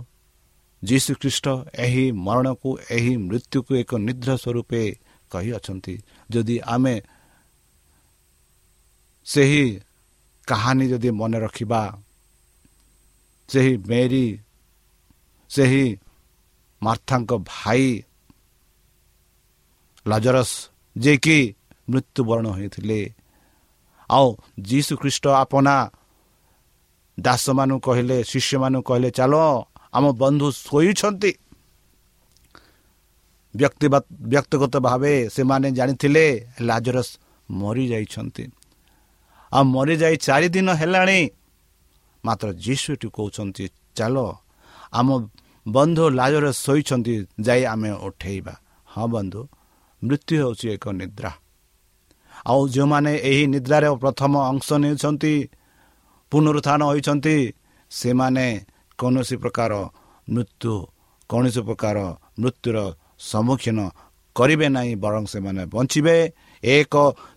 ଯୀଶୁଖ୍ରୀଷ୍ଟ 0.83 1.47
ଏହି 1.85 2.05
ମରଣକୁ 2.27 2.71
ଏହି 2.91 3.13
ମୃତ୍ୟୁକୁ 3.29 3.73
ଏକ 3.77 3.91
ନିଦ୍ରା 4.07 4.35
ସ୍ୱରୂପେ 4.37 4.83
କହିଅଛନ୍ତି। 5.31 5.95
ଯଦି 6.31 6.57
ଆମେ 6.75 6.95
ସେହି 9.27 9.65
କାହାଣୀ 10.49 10.87
ଯଦି 10.89 11.11
ମନେ 11.11 11.39
ରଖିବା 11.39 11.83
ସେହି 13.49 13.73
ମେରି 13.89 14.27
ସେହି 15.51 15.85
ମାର୍ଥାଙ୍କ 16.83 17.31
ଭାଇ 17.51 17.87
ଲଜରସ୍ 20.07 20.55
ଯିଏକି 20.97 21.39
ମୃତ୍ୟୁବରଣ 21.91 22.47
ହୋଇଥିଲେ 22.49 23.01
ଆଉ 24.11 24.29
ଯୀଶୁ 24.63 24.93
ଖ୍ରୀଷ୍ଟ 24.97 25.25
ଆପଣା 25.43 25.77
ଦାସମାନଙ୍କୁ 27.19 27.79
କହିଲେ 27.87 28.17
ଶିଷ୍ୟମାନଙ୍କୁ 28.31 28.83
କହିଲେ 28.89 29.11
ଚାଲ 29.19 29.35
ଆମ 29.97 30.05
ବନ୍ଧୁ 30.23 30.47
ଶୋଇଛନ୍ତି। 30.65 31.31
ବ୍ୟକ୍ତିଗତ 33.55 34.75
ଭାବେ 34.87 35.13
ସେମାନେ 35.35 35.69
ଜାଣିଥିଲେ 35.79 36.25
ଲାଜରସ୍ 36.69 37.13
ମରିଯାଇଛନ୍ତି। 37.49 38.45
ଆଉ 39.53 39.63
ମରିଯାଇ 39.75 40.17
ଚାରି 40.27 40.49
ଦିନ 40.55 40.69
ହେଲାଣି 40.81 41.21
ମାତ୍ର 42.25 42.49
ଯୀଶୁଟି 42.65 43.07
କହୁଛନ୍ତି 43.17 43.65
ଚାଲ 43.97 44.17
ଆମ 44.99 45.09
ବନ୍ଧୁ 45.67 46.05
ଲାଜରେ 46.19 46.51
ଶୋଇଛନ୍ତି 46.65 47.15
ଯାଇ 47.47 47.63
ଆମେ 47.73 47.91
ଉଠେଇବା। 48.07 48.55
ହଁ 48.89 49.07
ବନ୍ଧୁ 49.15 49.41
ମୃତ୍ୟୁ 50.03 50.35
ହେଉଛି 50.43 50.67
ଏକ 50.75 50.85
ନିଦ୍ରା। 51.01 51.31
ଆଉ 52.51 52.61
ଯେଉଁମାନେ 52.75 53.13
ଏହି 53.31 53.45
ନିଦ୍ରାରେ 53.55 53.89
ପ୍ରଥମ 54.03 54.33
ଅଂଶ 54.51 54.69
ନେଉଛନ୍ତି 54.83 55.33
ପୁନରୁତ୍ଥାନ 56.35 56.81
ହୋଇଛନ୍ତି। 56.91 57.37
ସେମାନେ 57.91 58.47
କୌଣସି 58.99 59.37
ପ୍ରକାର 59.43 59.73
ମୃତ୍ୟୁ 60.29 60.75
କୌଣସି 61.31 61.61
ପ୍ରକାର 61.69 61.97
ମୃତ୍ୟୁର 62.43 62.79
ସମ୍ମୁଖୀନ 63.31 63.79
କରିବେ 64.37 64.67
ନାହିଁ 64.77 64.93
ବରଂ 65.05 65.25
ସେମାନେ 65.33 65.63
ବଞ୍ଚିବେ। 65.75 66.17
ଏକ 66.65 66.95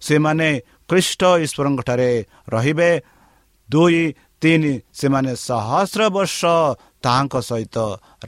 ସେମାନେ 0.08 0.50
ଖ୍ରୀଷ୍ଟ 0.89 1.22
ଈଶ୍ୱରଙ୍କଠାରେ 1.46 2.10
ରହିବେ। 2.50 2.92
ଦୁଇ 3.70 4.01
ତିନି 4.42 4.74
ସେମାନେ 5.00 5.32
ସହସ୍ର 5.48 6.01
ବର୍ଷ 6.16 6.39
ତାହାଙ୍କ 7.04 7.36
ସହିତ 7.50 7.77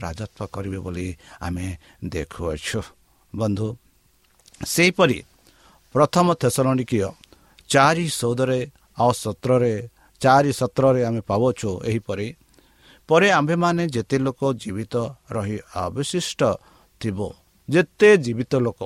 ରାଜତ୍ୱ 0.02 0.50
କରିବେ 0.54 0.78
ବୋଲି 0.86 1.08
ଆମେ 1.42 1.66
ଦେଖୁଅଛୁ। 2.04 2.80
ବନ୍ଧୁ 3.32 3.68
ସେହିପରି 4.66 5.18
ପ୍ରଥମ 5.94 6.26
ତେସରଣିକୀୟ 6.40 7.08
ଚାରି 7.70 8.06
ଚଉଦରେ 8.20 8.60
ଆଉ 8.98 9.12
ସତରରେ 9.22 9.74
ଚାରି 10.22 10.52
ସତରରେ 10.52 11.00
ଆମେ 11.08 11.20
ପାଉଛୁ 11.30 11.70
ଏହିପରି। 11.88 12.28
ପରେ 13.08 13.28
ଆମ୍ଭେମାନେ 13.38 13.82
ଯେତେ 13.94 14.16
ଲୋକ 14.26 14.40
ଜୀବିତ 14.62 14.94
ରହି 15.30 15.56
ଅବଶିଷ୍ଟ 15.84 16.40
ଥିବ 17.00 17.18
ଯେତେ 17.68 18.10
ଜୀବିତ 18.24 18.52
ଲୋକ 18.66 18.80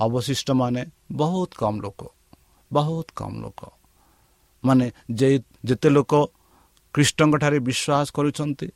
ଅବଶିଷ୍ଟ 0.00 0.48
ମାନେ 0.60 0.82
ବହୁତ 1.12 1.50
କମ୍ 1.60 1.78
ଲୋକ 1.84 2.00
ବହୁତ 2.70 3.06
କମ୍ 3.18 3.36
ଲୋକ। 3.42 3.60
ମାନେ 4.62 4.86
ଯେ 5.10 5.28
ଯେତେ 5.64 5.88
ଲୋକ 5.96 6.12
ଖ୍ରୀଷ୍ଟଙ୍କଠାରେ 6.94 7.58
ବିଶ୍ୱାସ 7.68 8.06
କରୁଛନ୍ତି 8.16 8.68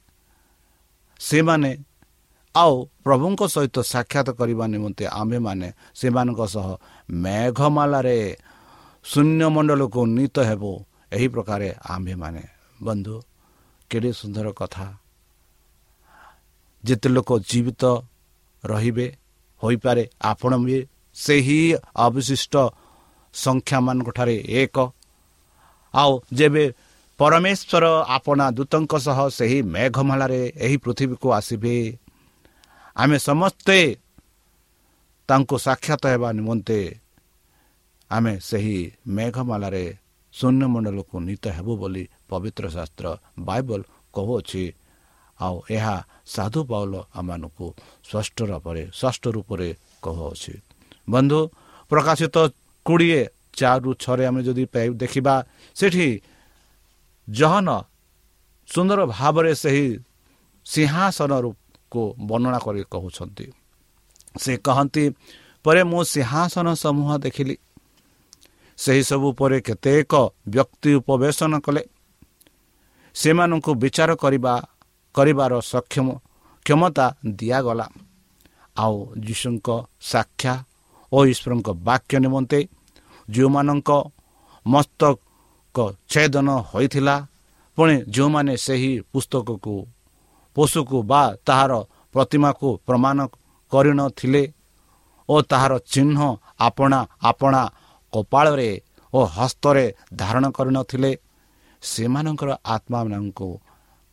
ସେମାନେ 1.21 1.71
ଆଉ 2.55 2.75
ପ୍ରଭୁଙ୍କ 3.05 3.41
ସହିତ 3.55 3.77
ସାକ୍ଷାତ 3.93 4.29
କରିବା 4.39 4.65
ନିମନ୍ତେ 4.75 5.05
ଆମ୍ଭେମାନେ 5.21 5.69
ସେମାନଙ୍କ 5.99 6.41
ସହ 6.55 6.69
ମେଘମାଲାରେ 7.23 8.19
ଶୂନ୍ୟମଣ୍ଡଳକୁ 9.05 9.99
ଉନ୍ନୀତ 10.07 10.37
ହେବ। 10.51 10.63
ଏହି 11.17 11.27
ପ୍ରକାର 11.29 11.63
ଆମ୍ଭେମାନେ 11.95 12.43
ବନ୍ଧୁ 12.83 13.15
କେଡ଼େ 13.91 14.11
ସୁନ୍ଦର 14.13 14.47
କଥା। 14.61 14.87
ଯେତେ 16.85 17.09
ଲୋକ 17.09 17.31
ଜୀବିତ 17.51 17.83
ରହିବେ 18.65 19.07
ହୋଇପାରେ 19.63 20.05
ଆପଣ 20.23 20.53
ବି 20.65 20.77
ସେହି 21.17 21.59
ଅବଶିଷ୍ଟ 21.97 22.55
ସଂଖ୍ୟାମାନଙ୍କଠାରେ 23.35 24.37
ଏକ। 24.61 24.77
ଆଉ 25.95 26.13
ଯେବେ 26.33 26.65
ପରମେଶ୍ୱର 27.21 27.85
ଆପଣା 28.17 28.47
ଦୂତଙ୍କ 28.51 28.93
ସହ 28.99 29.19
ସେହି 29.39 29.59
ମେଘମାଳାରେ 29.75 30.43
ଏହି 30.57 30.77
ପୃଥିବୀକୁ 30.85 31.29
ଆସିବେ 31.33 31.77
ଆମେ 32.97 33.17
ସମସ୍ତେ 33.19 33.79
ତାଙ୍କୁ 35.29 35.57
ସାକ୍ଷାତ 35.59 36.03
ହେବା 36.13 36.29
ନିମନ୍ତେ 36.33 36.81
ଆମେ 38.11 38.33
ସେହି 38.41 38.79
ମେଘମାଳାରେ 39.07 39.87
ଶୂନ୍ୟମଣ୍ଡଳକୁ 40.35 41.17
ନୀତ 41.27 41.45
ହେବ 41.57 41.69
ବୋଲି 41.81 42.05
ପବିତ୍ର 42.31 42.65
ଶାସ୍ତ୍ର 42.77 43.07
ବାଇବଲ 43.49 43.81
କହୁଅଛି। 44.15 44.65
ଆଉ 45.39 45.57
ଏହା 45.77 45.97
ସାଧୁ 46.35 46.61
ପାଉଲ 46.71 46.95
ଆମମାନଙ୍କୁ 47.19 47.67
ସ୍ପଷ୍ଟ 48.09 48.39
ରୂପରେ 48.51 48.83
ସ୍ପଷ୍ଟ 48.99 49.25
ରୂପରେ 49.37 49.69
କହୁଅଛି। 50.05 50.55
ବନ୍ଧୁ 51.13 51.41
ପ୍ରକାଶିତ 51.91 52.37
କୋଡ଼ିଏ 52.87 53.23
ଚାରିରୁ 53.59 53.91
ଛଅରେ 54.03 54.25
ଆମେ 54.29 54.41
ଯଦି 54.47 54.65
ଦେଖିବା 55.03 55.35
ସେଠି 55.77 56.09
ଜହନ 57.29 57.69
ସୁନ୍ଦର 58.69 59.01
ଭାବରେ 59.15 59.53
ସେହି 59.63 59.87
ସିଂହାସନକୁ 60.67 62.03
ବର୍ଣ୍ଣନା 62.29 62.59
କରି 62.65 62.83
କହୁଛନ୍ତି। 62.95 63.47
ସେ 64.43 64.53
କହନ୍ତି 64.67 65.05
ପରେ 65.65 65.83
ମୁଁ 65.91 66.01
ସିଂହାସନ 66.15 66.67
ସମୂହ 66.85 67.11
ଦେଖିଲି 67.25 67.55
ସେହିସବୁ 68.83 69.29
ପରେ 69.39 69.59
କେତେକ 69.67 70.13
ବ୍ୟକ୍ତି 70.53 70.91
ଉପବେଶନ 71.01 71.53
କଲେ। 71.67 71.83
ସେମାନଙ୍କୁ 73.17 73.71
ବିଚାର 73.83 74.11
କରିବା 74.23 74.55
କରିବାର 75.15 75.53
ସକ୍ଷମ 75.73 76.07
କ୍ଷମତା 76.67 77.07
ଦିଆଗଲା। 77.39 77.87
ଆଉ 78.77 78.97
ଯୀଶୁଙ୍କ 79.27 79.69
ସାକ୍ଷା 80.11 80.55
ଓ 81.13 81.19
ଈଶ୍ୱରଙ୍କ 81.33 81.69
ବାକ୍ୟ 81.89 82.15
ନିମନ୍ତେ 82.25 82.61
ଯେଉଁମାନଙ୍କ 83.29 83.91
ମସ୍ତକ 84.67 85.77
ଛେଦନ 86.11 86.49
ହୋଇଥିଲା 86.71 87.17
ପୁଣି 87.79 87.95
ଯେଉଁମାନେ 88.15 88.55
ସେହି 88.57 88.93
ପୁସ୍ତକକୁ 89.13 89.75
ପଶୁକୁ 90.57 90.99
ବା 91.11 91.23
ତାହାର 91.47 91.73
ପ୍ରତିମାକୁ 92.15 92.69
ପ୍ରମାଣ 92.87 93.19
କରିନଥିଲେ 93.73 94.43
ଓ 95.29 95.35
ତାହାର 95.51 95.73
ଚିହ୍ନ 95.93 96.19
ଆପଣା 96.61 97.01
ଆପଣା 97.23 97.63
କପାଳରେ 98.13 98.71
ଓ 99.13 99.21
ହସ୍ତରେ 99.25 99.85
ଧାରଣ 100.17 100.45
କରିନଥିଲେ 100.51 101.13
ସେମାନଙ୍କର 101.83 102.51
ଆତ୍ମାମାନଙ୍କୁ 102.65 103.49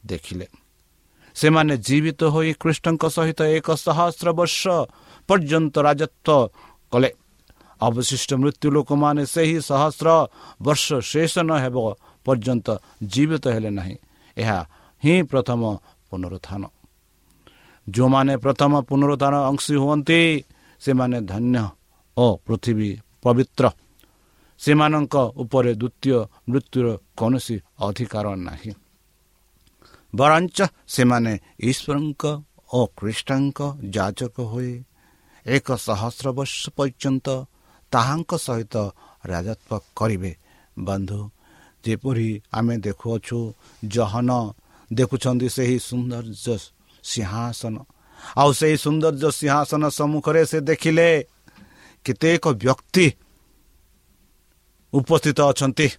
ଦେଖିଲେ। 0.05 0.47
ସେମାନେ 1.35 1.73
ଜୀବିତ 1.77 2.21
ହୋଇ 2.23 2.51
କୃଷ୍ଣଙ୍କ 2.53 3.03
ସହିତ 3.07 3.39
ଏକ 3.57 3.67
ସହସ୍ର 3.75 4.27
ବର୍ଷ 4.31 4.61
ପର୍ଯ୍ୟନ୍ତ 5.27 5.75
ରାଜତ୍ୱ 5.79 6.49
କଲେ। 6.91 7.11
ଅବଶିଷ୍ଟ 7.81 8.29
ମୃତ୍ୟୁ 8.33 8.67
ଲୋକମାନେ 8.71 9.23
ସେହି 9.25 9.57
ସହସ୍ର 9.61 10.07
ବର୍ଷ 10.61 10.85
ଶେଷ 11.01 11.33
ନ 11.39 11.51
ହେବ 11.63 11.75
ପର୍ଯ୍ୟନ୍ତ 12.25 12.67
ଜୀବିତ 13.03 13.45
ହେଲେ 13.47 13.69
ନାହିଁ। 13.69 13.95
ଏହା 14.37 14.59
ହିଁ 15.03 15.15
ପ୍ରଥମ 15.23 15.61
ପୁନରୁତ୍ଥାନ। 16.09 16.61
ଯେଉଁମାନେ 17.87 18.33
ପ୍ରଥମ 18.37 18.71
ପୁନରୁତ୍ଥାନ 18.81 19.35
ଅଂଶୀ 19.49 19.75
ହୁଅନ୍ତି 19.75 20.19
ସେମାନେ 20.81 21.17
ଧନ୍ୟ 21.21 21.63
ଓ 22.17 22.25
ପୃଥିବୀ 22.45 22.89
ପବିତ୍ର। 23.23 23.65
ସେମାନଙ୍କ 24.59 25.15
ଉପରେ 25.41 25.71
ଦ୍ୱିତୀୟ 25.81 26.17
ମୃତ୍ୟୁର 26.49 26.87
କୌଣସି 27.17 27.55
ଅଧିକାର 27.87 28.25
ନାହିଁ। 28.47 28.71
ବରଞ୍ଚ 30.13 30.57
ସେମାନେ 30.87 31.33
ଈଶ୍ୱରଙ୍କ 31.69 32.23
ଓ 32.73 32.79
ଖ୍ରୀଷ୍ଟଙ୍କ 32.97 33.59
ଯାଜକ 33.95 34.35
ହୋଇ 34.51 34.73
ଏକ 35.45 35.67
ସହସ୍ର 35.87 36.27
ବର୍ଷ 36.37 36.61
ପର୍ଯ୍ୟନ୍ତ 36.77 37.27
ତାହାଙ୍କ 37.91 38.31
ସହିତ 38.37 38.75
ରାଜତ୍ୱ 39.25 39.83
କରିବେ। 39.95 40.31
ବନ୍ଧୁ 40.79 41.19
ଯେପରି 41.83 42.29
ଆମେ 42.53 42.75
ଦେଖୁଅଛୁ 42.85 43.39
ଜହନ 43.85 44.29
ଦେଖୁଛନ୍ତି 44.91 45.47
ସେହି 45.49 45.77
ସୌନ୍ଦର୍ଯ୍ୟ 45.79 46.55
ସିଂହାସନ। 47.03 47.75
ଆଉ 48.37 48.49
ସେହି 48.59 48.77
ସୌନ୍ଦର୍ଯ୍ୟ 48.83 49.29
ସିଂହାସନ 49.39 49.83
ସମ୍ମୁଖରେ 49.89 50.41
ସେ 50.45 50.59
ଦେଖିଲେ 50.69 51.09
କେତେକ 52.05 52.43
ବ୍ୟକ୍ତି 52.63 53.05
ଉପସ୍ଥିତ 54.93 55.41
ଅଛନ୍ତି। 55.41 55.89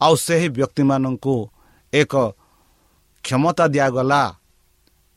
ଆଉ 0.00 0.14
ସେହି 0.16 0.48
ବ୍ୟକ୍ତିମାନଙ୍କୁ 0.48 1.34
ଏକ 1.92 2.14
କ୍ଷମତା 3.24 3.66
ଦିଆଗଲା। 3.66 4.22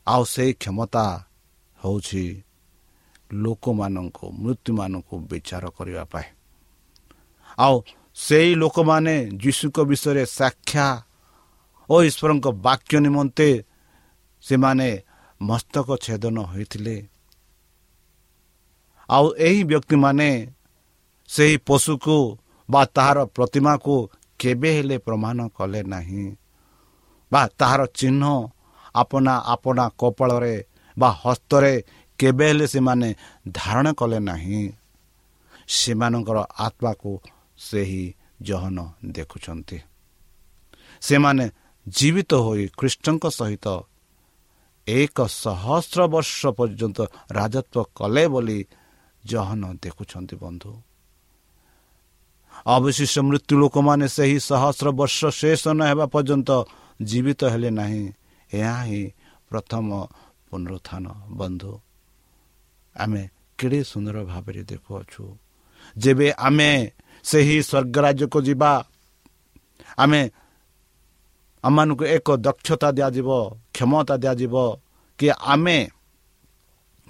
ଆଉ 0.06 0.24
ସେହି 0.24 0.52
କ୍ଷମତା 0.52 1.26
ହେଉଛି 1.84 2.42
ଲୋକମାନଙ୍କୁ 3.32 4.26
ମୃତ୍ୟୁମାନଙ୍କୁ 4.30 5.14
ବିଚାର 5.18 5.64
କରିବା 5.70 6.04
ପାଇଁ। 6.04 6.28
ଆଉ 7.58 7.82
ସେଇ 8.14 8.54
ଲୋକମାନେ 8.54 9.14
ଯୀଶୁଙ୍କ 9.42 9.78
ବିଷୟରେ 9.80 10.24
ସାକ୍ଷା 10.26 10.86
ଓ 11.90 12.02
ଈଶ୍ୱରଙ୍କ 12.02 12.46
ବାକ୍ୟ 12.66 13.00
ନିମନ୍ତେ 13.00 13.64
ସେମାନେ 14.42 15.02
ମସ୍ତକ 15.42 15.88
ଛେଦନ 15.96 16.36
ହୋଇଥିଲେ। 16.40 16.96
ଆଉ 19.10 19.26
ଏହି 19.38 19.64
ବ୍ୟକ୍ତିମାନେ 19.64 20.52
ସେହି 21.28 21.56
ପଶୁକୁ 21.56 22.38
ବା 22.70 22.84
ତାହାର 22.84 23.24
ପ୍ରତିମାକୁ 23.24 23.94
କେବେ 24.38 24.70
ହେଲେ 24.76 24.98
ପ୍ରମାଣ 24.98 25.48
କଲେ 25.48 25.82
ନାହିଁ। 25.82 26.36
ବା 27.32 27.48
ତାହାର 27.58 27.86
ଚିହ୍ନ 27.86 28.22
ଆପଣା 28.94 29.34
ଆପଣା 29.36 29.84
କପାଳରେ 29.98 30.64
ବା 30.98 31.08
ହସ୍ତରେ 31.24 31.82
କେବେ 32.18 32.46
ହେଲେ 32.48 32.66
ସେମାନେ 32.66 33.14
ଧାରଣ 33.50 33.86
କଲେ 33.92 34.18
ନାହିଁ। 34.18 34.72
ସେମାନଙ୍କର 35.68 36.38
ଆତ୍ମାକୁ 36.58 37.10
ସେହି 37.58 38.14
ଜହନ 38.42 38.78
ଦେଖୁଛନ୍ତି। 39.06 39.78
ସେମାନେ 41.00 41.44
ଜୀବିତ 41.88 42.34
ହୋଇ 42.34 42.66
ଖ୍ରୀଷ୍ଟଙ୍କ 42.66 43.24
ସହିତ 43.30 43.66
ଏକ 44.88 45.16
ସହସ୍ର 45.26 46.00
ବର୍ଷ 46.06 46.46
ପର୍ଯ୍ୟନ୍ତ 46.46 46.98
ରାଜତ୍ୱ 47.30 47.84
କଲେ 47.94 48.24
ବୋଲି 48.28 48.58
ଜହନ 49.24 49.62
ଦେଖୁଛନ୍ତି 49.82 50.36
ବନ୍ଧୁ। 50.36 50.70
ଅବଶିଷ୍ଟ 52.66 53.16
ମୃତ୍ୟୁ 53.28 53.54
ଲୋକମାନେ 53.58 54.06
ସେହି 54.08 54.38
ସହସ୍ର 54.48 54.86
ବର୍ଷ 54.90 55.18
ଶେଷ 55.40 55.62
ନ 55.68 55.80
ହେବା 55.90 56.06
ପର୍ଯ୍ୟନ୍ତ 56.06 56.50
ଜୀବିତ 57.02 57.40
ହେଲେ 57.52 57.70
ନାହିଁ। 57.70 58.04
ଏହା 58.50 58.76
ହିଁ 58.82 59.02
ପ୍ରଥମ 59.50 59.86
ପୁନରୁତ୍ଥାନ 60.48 61.04
ବନ୍ଧୁ। 61.30 61.72
ଆମେ 62.96 63.22
କେଡ଼େ 63.58 63.80
ସୁନ୍ଦର 63.84 64.16
ଭାବରେ 64.24 64.62
ଦେଖୁଅଛୁ। 64.62 65.24
ଯେବେ 65.98 66.28
ଆମେ 66.38 66.70
ସେହି 67.24 67.56
ସ୍ୱର୍ଗରାଜ୍ୟକୁ 67.62 68.38
ଯିବା 68.42 68.72
ଆମେ 69.98 70.20
ଆମମାନଙ୍କୁ 71.64 72.04
ଏକ 72.16 72.28
ଦକ୍ଷତା 72.36 72.88
ଦିଆଯିବ 72.96 73.30
କ୍ଷମତା 73.74 74.14
ଦିଆଯିବ 74.16 74.54
କି 75.18 75.26
ଆମେ 75.52 75.78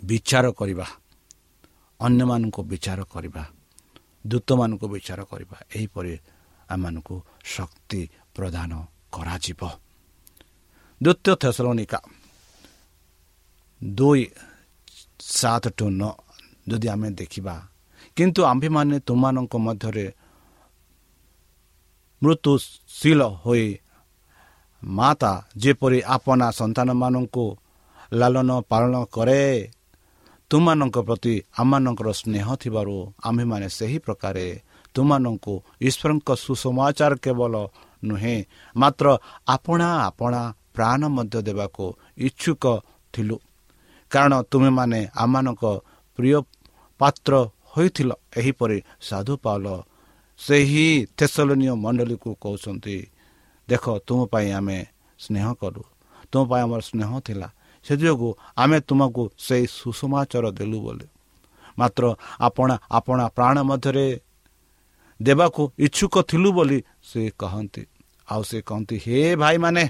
ବିଚାର 0.04 0.46
କରିବା 0.50 0.86
ଅନ୍ୟମାନଙ୍କୁ 2.00 2.60
ବିଚାର 2.62 3.00
କରିବା। 3.04 3.42
ଦୂତମାନଙ୍କୁ 4.30 4.86
ବିଚାର 4.92 5.20
କରିବା। 5.30 5.56
ଏହିପରି 5.76 6.12
ଆମମାନଙ୍କୁ 6.68 7.16
ଶକ୍ତି 7.54 8.00
ପ୍ରଦାନ 8.36 8.70
କରାଯିବ। 9.14 9.60
ଦ୍ୱିତୀୟ 11.00 11.32
ଥେସଲୋନିକା 11.42 11.98
ଦୁଇ 13.80 14.22
ସାତ 15.38 15.64
ଟୁ 15.78 15.86
ନଅ 16.00 16.12
ଯଦି 16.68 16.86
ଆମେ 16.88 17.08
ଦେଖିବା 17.20 17.54
କିନ୍ତୁ 18.16 18.40
ଆମ୍ଭେମାନେ 18.50 18.96
ତୁମମାନଙ୍କ 19.06 19.54
ମଧ୍ୟରେ 19.66 20.06
ମୃତ୍ୟୁଶୀଳ 22.22 23.20
ହୋଇ 23.42 23.66
ମାତା 24.82 25.32
ଯେପରି 25.56 25.98
ଆପଣା 26.06 26.46
ସନ୍ତାନମାନଙ୍କୁ 26.50 27.44
ଲାଲନ 28.12 28.50
ପାଳନ 28.70 28.94
କରେ 29.12 29.42
ତୁମମାନଙ୍କ 30.50 30.96
ପ୍ରତି 31.08 31.34
ଆମମାନଙ୍କର 31.60 32.08
ସ୍ନେହ 32.20 32.46
ଥିବାରୁ 32.62 32.96
ଆମ୍ଭେମାନେ 33.28 33.66
ସେହି 33.68 33.98
ପ୍ରକାରେ 33.98 34.46
ତୁମମାନଙ୍କୁ 34.94 35.54
ଈଶ୍ୱରଙ୍କ 35.88 36.28
ସୁସମାଚାର 36.44 37.12
କେବଳ 37.24 37.54
ନୁହେଁ 38.08 38.36
ମାତ୍ର 38.76 39.06
ଆପଣା 39.48 39.88
ଆପଣା 40.08 40.42
ପ୍ରାଣ 40.74 41.00
ମଧ୍ୟ 41.16 41.38
ଦେବାକୁ 41.48 41.84
ଇଚ୍ଛୁକ 42.26 42.64
ଥିଲୁ। 43.14 43.36
କାରଣ 44.12 44.32
ତୁମେମାନେ 44.50 45.00
ଆମମାନଙ୍କ 45.22 45.64
ପ୍ରିୟ 46.18 46.38
ପାତ୍ର 47.00 47.32
ହୋଇଥିଲ 47.72 48.10
ଏହିପରି 48.36 48.78
ସାଧୁ 49.08 49.34
ପାଉଲ 49.44 49.66
ସେହି 50.40 50.86
ଥେସଲନୀୟ 51.18 51.72
ମଣ୍ଡଳୀକୁ 51.84 52.30
କହୁଛନ୍ତି 52.42 52.96
ଦେଖ 53.68 53.84
ତୁମ 54.06 54.18
ପାଇଁ 54.32 54.48
ଆମେ 54.58 54.78
ସ୍ନେହ 55.20 55.46
କଲୁ। 55.60 55.82
ତୁମ 56.30 56.42
ପାଇଁ 56.50 56.62
ଆମର 56.66 56.80
ସ୍ନେହ 56.90 57.10
ଥିଲା। 57.26 57.48
ସେଥିଯୋଗୁଁ 57.86 58.30
ଆମେ 58.56 58.78
ତୁମକୁ 58.80 59.22
ସେହି 59.38 59.66
ସୁସମାଚାର 59.78 60.44
ଦେଲୁ 60.58 60.78
ବୋଲି। 60.80 61.06
ମାତ୍ର 61.78 62.04
ଆପଣ 62.40 62.68
ଆପଣା 62.90 63.24
ପ୍ରାଣ 63.36 63.56
ମଧ୍ୟରେ 63.62 64.06
ଦେବାକୁ 65.20 65.62
ଇଚ୍ଛୁକ 65.78 66.14
ଥିଲୁ 66.28 66.50
ବୋଲି 66.52 66.78
ସେ 67.02 67.20
କହନ୍ତି। 67.38 67.82
ଆଉ 68.28 68.42
ସେ 68.42 68.58
କହନ୍ତି 68.68 68.96
ହେ 69.06 69.18
ଭାଇମାନେ 69.36 69.84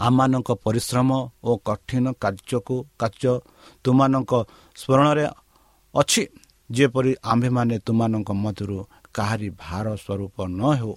ଆମମାନଙ୍କ 0.00 0.48
ପରିଶ୍ରମ 0.64 1.10
ଓ 1.44 1.50
କଠିନ 1.64 2.06
କାର୍ଯ୍ୟକୁ 2.22 2.76
କାର୍ଯ୍ୟ 2.98 3.32
ତୁମମାନଙ୍କ 3.84 4.32
ସ୍ମରଣରେ 4.76 5.26
ଅଛି। 5.94 6.22
ଯେପରି 6.70 7.12
ଆମ୍ଭେମାନେ 7.24 7.76
ତୁମମାନଙ୍କ 7.86 8.30
ମଧ୍ୟରୁ 8.44 8.76
କାହାରି 9.14 9.48
ଭାର 9.58 9.86
ସ୍ୱରୂପ 9.96 10.36
ନ 10.48 10.62
ହେଉ। 10.78 10.92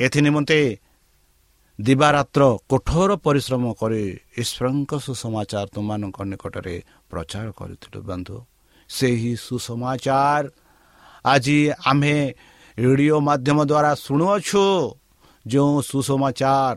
ଏଥି 0.00 0.20
ନିମନ୍ତେ 0.20 0.58
ଦିବାରାତ୍ର 1.80 2.42
କଠୋର 2.68 3.16
ପରିଶ୍ରମ 3.16 3.72
କରି 3.72 4.18
ଈଶ୍ୱରଙ୍କ 4.38 4.92
ସୁସମାଚାର 4.98 5.66
ତୁମମାନଙ୍କ 5.74 6.22
ନିକଟରେ 6.22 6.84
ପ୍ରଚାର 7.10 7.50
କରିଥିଲୁ 7.50 8.02
ବନ୍ଧୁ। 8.02 8.44
ସେହି 8.88 9.36
ସୁସମାଚାର 9.36 10.44
ଆଜି 11.26 11.70
ଆମ୍ଭେ 11.86 12.34
ରେଡ଼ିଓ 12.78 13.20
ମାଧ୍ୟମ 13.20 13.64
ଦ୍ୱାରା 13.64 13.94
ଶୁଣୁଅଛୁ। 13.94 14.64
ଯେଉଁ 15.46 15.82
ସୁସମାଚାର 15.82 16.76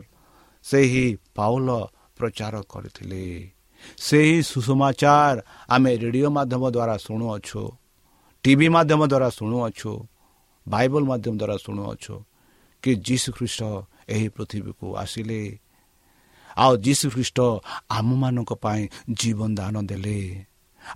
ସେହି 0.62 1.16
ପାଉଲ 1.34 1.68
ପ୍ରଚାର 2.16 2.62
କରିଥିଲେ। 2.68 3.52
ସେହି 3.98 4.42
ସୁସମାଚାର 4.42 5.36
ଆମେ 5.68 5.96
ରେଡ଼ିଓ 5.96 6.30
ମାଧ୍ୟମ 6.30 6.70
ଦ୍ୱାରା 6.70 6.96
ଶୁଣୁଅଛୁ। 6.96 7.62
ଟିଭି 8.44 8.68
ମାଧ୍ୟମ 8.68 9.00
ଦ୍ୱାରା 9.06 9.28
ଶୁଣୁଅଛୁ। 9.30 9.92
ବାଇବଲ 10.68 11.02
ମାଧ୍ୟମ 11.04 11.34
ଦ୍ୱାରା 11.36 11.56
ଶୁଣୁଅଛୁ। 11.56 12.14
କି 12.86 12.92
ଯୀଶୁ 13.06 13.28
ଖ୍ରୀଷ୍ଟ 13.36 13.62
ଏହି 14.08 14.28
ପୃଥିବୀକୁ 14.28 14.86
ଆସିଲେ। 14.96 15.42
ଆଉ 16.56 16.72
ଯୀଶୁ 16.76 17.06
ଖ୍ରୀଷ୍ଟ 17.10 17.38
ଆମମାନଙ୍କ 17.90 18.50
ପାଇଁ 18.64 18.82
ଜୀବନ 19.20 19.50
ଦାନ 19.54 19.74
ଦେଲେ। 19.90 20.20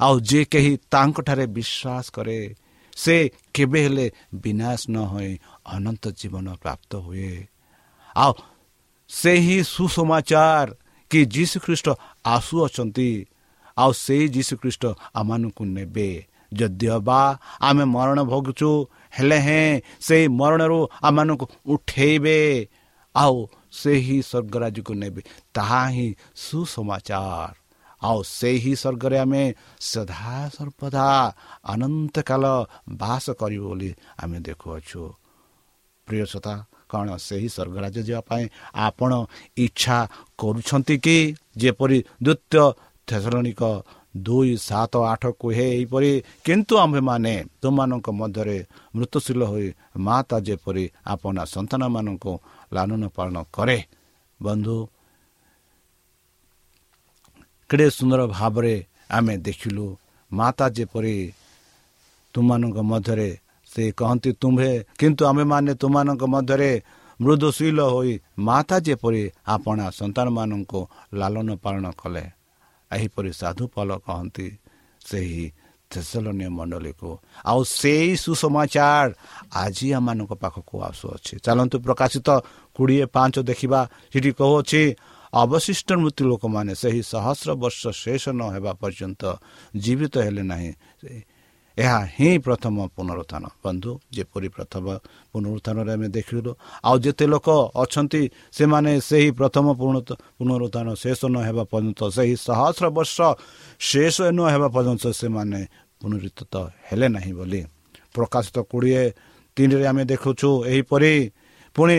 ଆଉ 0.01 0.15
ଯେ 0.21 0.41
କେହି 0.53 0.73
ତାଙ୍କଠାରେ 0.93 1.45
ବିଶ୍ୱାସ 1.57 2.07
କରେ 2.17 2.41
ସେ 2.97 3.17
କେବେ 3.55 3.81
ହେଲେ 3.85 4.07
ବିନାଶ 4.35 4.81
ନ 4.91 4.97
ହୋଇ 5.13 5.31
ଅନନ୍ତ 5.67 6.05
ଜୀବନ 6.21 6.47
ପ୍ରାପ୍ତ 6.63 6.91
ହୁଏ। 7.07 7.33
ଆଉ 8.17 8.33
ସେହି 9.11 9.57
ସୁସମାଚାର 9.75 10.69
କି 11.11 11.21
ଯୀଶୁଖ୍ରୀଷ୍ଟ 11.27 11.89
ଆସୁଅଛନ୍ତି 12.27 13.11
ଆଉ 13.77 13.91
ସେଇ 14.05 14.25
ଯୀଶୁଖ୍ରୀଷ୍ଟ 14.29 14.85
ଆମମାନଙ୍କୁ 15.15 15.65
ନେବେ। 15.77 16.11
ଯଦିଓ 16.53 16.97
ବା 17.01 17.21
ଆମେ 17.61 17.85
ମରଣ 17.85 18.19
ଭୋଗୁଛୁ 18.23 18.71
ହେଲେ 19.11 19.39
ହେଁ 19.39 19.81
ସେହି 20.01 20.29
ମରଣରୁ 20.29 20.79
ଆମମାନଙ୍କୁ 21.03 21.47
ଉଠେଇବେ 21.67 22.39
ଆଉ 23.17 23.37
ସେହି 23.73 24.23
ସ୍ୱର୍ଗରାଜକୁ 24.23 24.93
ନେବେ। 24.95 25.23
ତାହା 25.55 25.83
ହିଁ 25.89 26.07
ସୁସମାଚାର। 26.37 27.55
ଆଉ 28.03 28.23
ସେହି 28.23 28.73
ସ୍ୱର୍ଗରେ 28.77 29.19
ଆମେ 29.19 29.43
ସଦାସର୍ବଦା 29.81 31.07
ଅନନ୍ତକାଳ 31.65 32.45
ବାସ 32.91 33.31
କରିବୁ 33.31 33.69
ବୋଲି 33.69 33.91
ଆମେ 34.23 34.39
ଦେଖୁଅଛୁ। 34.41 35.03
ପ୍ରିୟସତା 36.07 36.55
କ'ଣ 36.89 37.09
ସେହି 37.17 37.49
ସ୍ୱର୍ଗରାଜ 37.49 37.97
ଯିବା 38.03 38.21
ପାଇଁ 38.21 38.45
ଆପଣ 38.75 39.11
ଇଚ୍ଛା 39.57 39.99
କରୁଛନ୍ତି 40.39 40.97
କି? 40.99 41.19
ଯେପରି 41.57 41.99
ଦ୍ୱିତୀୟ 42.23 42.65
ଥେସରଣିକ 43.07 43.63
ଦୁଇ 44.15 44.53
ସାତ 44.69 44.93
ଆଠ 45.13 45.23
କୁହେ 45.41 45.67
ଏହିପରି 45.75 46.13
କିନ୍ତୁ 46.45 46.75
ଆମ୍ଭେମାନେ 46.85 47.35
ତୁମମାନଙ୍କ 47.63 48.07
ମଧ୍ୟରେ 48.21 48.59
ମୃତ୍ୟୁଶୀଳ 48.97 49.41
ହୋଇ 49.53 49.69
ମାତା 50.07 50.37
ଯେପରି 50.47 50.85
ଆପଣା 51.13 51.43
ସନ୍ତାନମାନଙ୍କୁ 51.55 52.33
ଲାଲନ 52.75 53.03
ପାଳନ 53.17 53.37
କରେ। 53.55 53.79
ବନ୍ଧୁ 54.41 54.77
କେଡ଼େ 57.71 57.87
ସୁନ୍ଦର 57.97 58.21
ଭାବରେ 58.37 58.75
ଆମେ 59.11 59.35
ଦେଖିଲୁ 59.47 59.87
ମାତା 60.31 60.67
ଯେପରି 60.77 61.17
ତୁମମାନଙ୍କ 62.35 62.79
ମଧ୍ୟରେ 62.91 63.31
ସେ 63.71 63.83
କହନ୍ତି 63.99 64.31
ତୁମ୍ଭେ 64.43 64.71
କିନ୍ତୁ 64.99 65.23
ଆମେମାନେ 65.31 65.73
ତୁମମାନଙ୍କ 65.83 66.23
ମଧ୍ୟରେ 66.35 66.71
ମୃଦୁଶୀଳ 67.21 67.79
ହୋଇ 67.95 68.13
ମାତା 68.49 68.77
ଯେପରି 68.87 69.23
ଆପଣା 69.47 69.87
ସନ୍ତାନମାନଙ୍କୁ 69.99 70.81
ଲାଲନ 71.15 71.49
ପାଳନ 71.65 71.87
କଲେ। 72.01 72.25
ଏହିପରି 72.97 73.31
ସାଧୁ 73.33 73.65
ପାଲ 73.75 73.91
କହନ୍ତି 74.07 74.47
ସେହି 75.01 75.45
ଥେସଲନୀୟ 75.91 76.49
ମଣ୍ଡଳୀକୁ। 76.59 77.11
ଆଉ 77.51 77.61
ସେଇ 77.81 78.11
ସୁସମାଚାର 78.25 79.09
ଆଜି 79.63 79.87
ଆମମାନଙ୍କ 79.99 80.33
ପାଖକୁ 80.43 80.75
ଆସୁଅଛି। 80.89 81.35
ଚାଲନ୍ତୁ 81.45 81.77
ପ୍ରକାଶିତ 81.87 82.29
କୋଡ଼ିଏ 82.77 83.07
ପାଞ୍ଚ 83.17 83.35
ଦେଖିବା 83.51 83.81
ସେଠି 84.13 84.31
କହୁଅଛି 84.41 84.83
ଅବଶିଷ୍ଟ 85.33 85.89
ମୃତ୍ୟୁ 86.03 86.25
ଲୋକମାନେ 86.31 86.73
ସେହି 86.75 87.03
ସହସ୍ର 87.13 87.51
ବର୍ଷ 87.63 87.83
ଶେଷ 88.03 88.25
ନ 88.35 88.43
ହେବା 88.55 88.73
ପର୍ଯ୍ୟନ୍ତ 88.83 89.23
ଜୀବିତ 89.77 90.15
ହେଲେ 90.27 90.43
ନାହିଁ। 90.43 90.71
ଏହା 91.83 91.99
ହିଁ 92.17 92.31
ପ୍ରଥମ 92.47 92.77
ପୁନରୁତ୍ଥାନ। 92.97 93.45
ବନ୍ଧୁ 93.65 93.91
ଯେପରି 94.15 94.49
ପ୍ରଥମ 94.57 94.85
ପୁନରୁତ୍ଥାନରେ 95.33 95.91
ଆମେ 95.97 96.09
ଦେଖିଲୁ 96.17 96.51
ଆଉ 96.87 96.97
ଯେତେ 97.05 97.25
ଲୋକ 97.33 97.49
ଅଛନ୍ତି 97.83 98.23
ସେମାନେ 98.57 98.93
ସେହି 99.09 99.31
ପ୍ରଥମ 99.39 99.67
ପୁନରୁତ୍ଥାନ 100.39 100.89
ଶେଷ 101.03 101.21
ନ 101.33 101.37
ହେବା 101.49 101.65
ପର୍ଯ୍ୟନ୍ତ 101.73 102.01
ସେହି 102.17 102.35
ସହସ୍ର 102.47 102.87
ବର୍ଷ 102.97 103.17
ଶେଷ 103.81 104.17
ନ 104.29 104.41
ହେବା 104.53 104.69
ପର୍ଯ୍ୟନ୍ତ 104.77 105.05
ସେମାନେ 105.21 105.61
ପୁନରୁତ୍ଥିତ 106.01 106.55
ହେଲେ 106.89 107.09
ନାହିଁ 107.17 107.33
ବୋଲି 107.39 107.61
ପ୍ରକାଶିତ 108.15 108.57
କୋଡ଼ିଏ 108.71 109.05
ତିନିରେ 109.57 109.85
ଆମେ 109.91 110.03
ଦେଖୁଛୁ 110.13 110.49
ଏହିପରି 110.71 111.13
ପୁଣି 111.77 111.99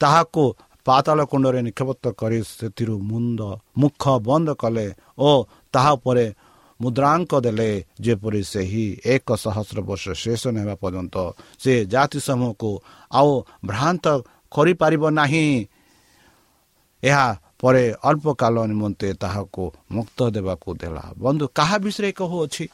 ତାହାକୁ 0.00 0.44
ପାତାଳ 0.86 1.18
କୁଣ୍ଡରେ 1.30 1.60
ନିକ୍ଷେପତ 1.66 2.04
କରି 2.20 2.38
ସେଥିରୁ 2.50 2.94
ମୁଣ୍ଡ 3.10 3.40
ମୁଖ 3.80 4.02
ବନ୍ଦ 4.26 4.48
କଲେ 4.62 4.86
ଓ 5.18 5.30
ତାହା 5.74 5.90
ଉପରେ 5.98 6.24
ମୁଦ୍ରାଙ୍କ 6.80 7.32
ଦେଲେ 7.40 7.70
ଯେପରି 8.04 8.42
ସେହି 8.44 8.86
ଏକ 9.06 9.28
ସହସ୍ର 9.36 9.78
ବର୍ଷ 9.88 10.04
ଶେଷ 10.14 10.42
ନେବା 10.56 10.74
ପର୍ଯ୍ୟନ୍ତ 10.82 11.16
ସେ 11.58 11.72
ଜାତି 11.86 12.18
ସମୂହକୁ 12.20 12.70
ଆଉ 13.12 13.30
ଭ୍ରାନ୍ତ 13.66 14.04
କରିପାରିବ 14.52 15.02
ନାହିଁ 15.12 15.46
ଏହା 17.02 17.26
ପରେ 17.58 17.84
ଅଳ୍ପ 18.02 18.26
କାଳ 18.34 18.54
ନିମନ୍ତେ 18.66 19.08
ତାହାକୁ 19.14 19.64
ମୁକ୍ତ 19.92 20.18
ଦେବାକୁ 20.30 20.68
ଦେଲା 20.76 21.04
ବନ୍ଧୁ 21.16 21.44
କାହା 21.56 21.76
ବିଷୟରେ 21.84 22.10
କହୁଅଛି 22.20 22.64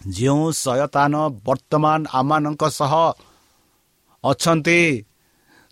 ଯେଉଁ 0.00 0.46
ସୟତାନ 0.56 1.14
ବର୍ତ୍ତମାନ 1.46 2.00
ଆମମାନଙ୍କ 2.12 2.62
ସହ 2.70 2.92
ଅଛନ୍ତି 4.24 4.80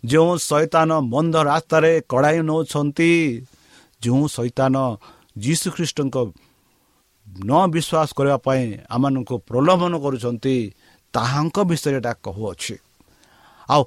ଯେଉଁ 0.03 0.31
ସୈତାନ 0.41 0.89
ମନ୍ଦ 1.05 1.35
ରାସ୍ତାରେ 1.43 1.91
କଡ଼ାଇ 2.09 2.37
ନେଉଛନ୍ତି 2.41 3.11
ଯେଉଁ 4.01 4.23
ସୈତାନ 4.27 4.75
ଯୀଶୁଖ୍ରୀଷ୍ଟଙ୍କ 5.37 6.15
ନ 7.31 7.51
ବିଶ୍ୱାସ 7.73 8.09
କରିବା 8.17 8.37
ପାଇଁ 8.45 8.63
ଆମମାନଙ୍କୁ 8.89 9.35
ପ୍ରଲୋଭନ 9.49 9.93
କରୁଛନ୍ତି 10.03 10.55
ତାହାଙ୍କ 11.13 11.57
ବିଷୟରେ 11.69 11.97
ଏଇଟା 11.99 12.13
କହୁଅଛି। 12.25 12.75
ଆଉ 13.69 13.83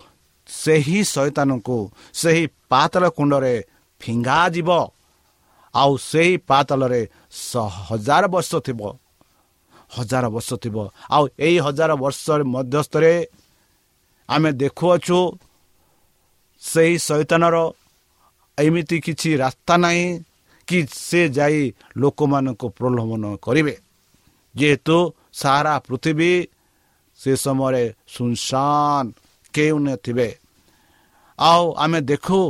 ସେହି 0.49 0.99
ସୈତାନଙ୍କୁ 1.15 1.79
ସେହି 2.15 2.45
ପାତଳ 2.71 3.05
କୁଣ୍ଡରେ 3.17 3.55
ଫିଙ୍ଗାଯିବ 4.01 4.71
ଆଉ 5.75 5.93
ସେହି 6.11 6.35
ପାତଳରେ 6.49 7.01
ହଜାର 7.89 8.25
ବର୍ଷ 8.35 8.53
ଥିବ 8.67 8.81
ହଜାର 9.97 10.25
ବର୍ଷ 10.35 10.51
ଥିବ। 10.63 10.77
ଆଉ 11.15 11.25
ଏଇ 11.39 11.57
ହଜାର 11.67 11.91
ବର୍ଷ 12.03 12.25
ମଧ୍ୟସ୍ଥରେ 12.55 13.15
ଆମେ 14.29 14.51
ଦେଖୁଅଛୁ 14.61 15.19
ସେହି 16.63 16.95
ଶୈତାନର 16.99 17.57
ଏମିତି 18.59 18.97
କିଛି 19.07 19.31
ରାସ୍ତା 19.37 19.75
ନାହିଁ 19.85 20.05
କି 20.69 20.79
ସେ 20.93 21.21
ଯାଇ 21.29 21.61
ଲୋକମାନଙ୍କୁ 21.97 22.67
ପ୍ରଲୋଭନ 22.69 23.25
କରିବେ। 23.37 23.75
ଯେହେତୁ 24.55 24.97
ସାରା 25.33 25.75
ପୃଥିବୀ 25.87 26.33
ସେ 27.21 27.33
ସମୟରେ 27.37 27.85
ସୁନସାନ 28.15 29.05
କେଉଁ 29.55 29.79
ନଥିବେ 29.79 30.29
ଆଉ 31.39 31.65
ଆମେ 31.75 32.01
ଦେଖୁ 32.01 32.41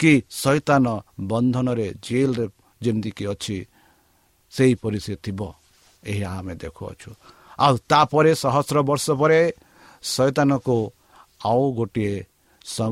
କି 0.00 0.12
ଶୈତାନ 0.30 0.86
ବନ୍ଧନରେ 1.20 1.88
ଜେଲରେ 2.02 2.46
ଯେମିତିକି 2.82 3.24
ଅଛି 3.32 3.56
ସେହିପରି 4.52 4.98
ସେ 5.00 5.14
ଥିବ। 5.24 5.40
ଏହା 6.04 6.28
ଆମେ 6.38 6.54
ଦେଖୁଅଛୁ। 6.62 7.10
ଆଉ 7.58 7.74
ତାପରେ 7.90 8.32
ସହସ୍ର 8.42 8.76
ବର୍ଷ 8.88 9.06
ପରେ 9.20 9.40
ଶୈତାନକୁ 10.02 10.78
ଆଉ 11.44 11.62
ଗୋଟିଏ 11.78 12.14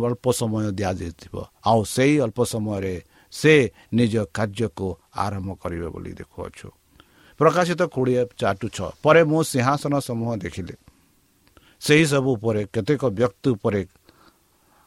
ଅଳ୍ପ 0.07 0.25
ସମୟ 0.31 0.65
ଦିଆଯାଇଥିବ। 0.79 1.35
ଆଉ 1.67 1.81
ସେଇ 1.85 2.15
ଅଳ୍ପ 2.25 2.39
ସମୟରେ 2.45 2.95
ସେ 3.35 3.55
ନିଜ 3.99 4.15
କାର୍ଯ୍ୟକୁ 4.37 4.87
ଆରମ୍ଭ 5.25 5.51
କରିବେ 5.63 5.89
ବୋଲି 5.95 6.13
ଦେଖୁଅଛୁ। 6.21 6.69
ପ୍ରକାଶିତ 7.41 7.81
କୋଡ଼ିଏ 7.95 8.23
ଚାଟୁ 8.41 8.67
ଛଅ 8.77 8.89
ପରେ 9.03 9.23
ମୁଁ 9.31 9.41
ସିଂହାସନ 9.51 9.95
ସମୂହ 10.09 10.31
ଦେଖିଲି। 10.45 10.75
ସେହିସବୁ 11.83 12.31
ଉପରେ 12.37 12.63
କେତେକ 12.75 13.03
ବ୍ୟକ୍ତି 13.19 13.49
ଉପରେ 13.57 13.81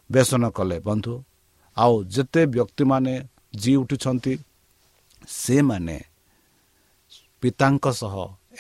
ବେସନ 0.09 0.43
କଲେ 0.57 0.77
ବନ୍ଧୁ 0.79 1.13
ଆଉ 1.77 1.95
ଯେତେ 2.13 2.41
ବ୍ୟକ୍ତିମାନେ 2.55 3.13
ଜି 3.61 3.71
ଉଠୁଛନ୍ତି 3.81 4.33
ସେମାନେ 5.27 5.97
ପିତାଙ୍କ 7.41 7.85
ସହ 8.01 8.15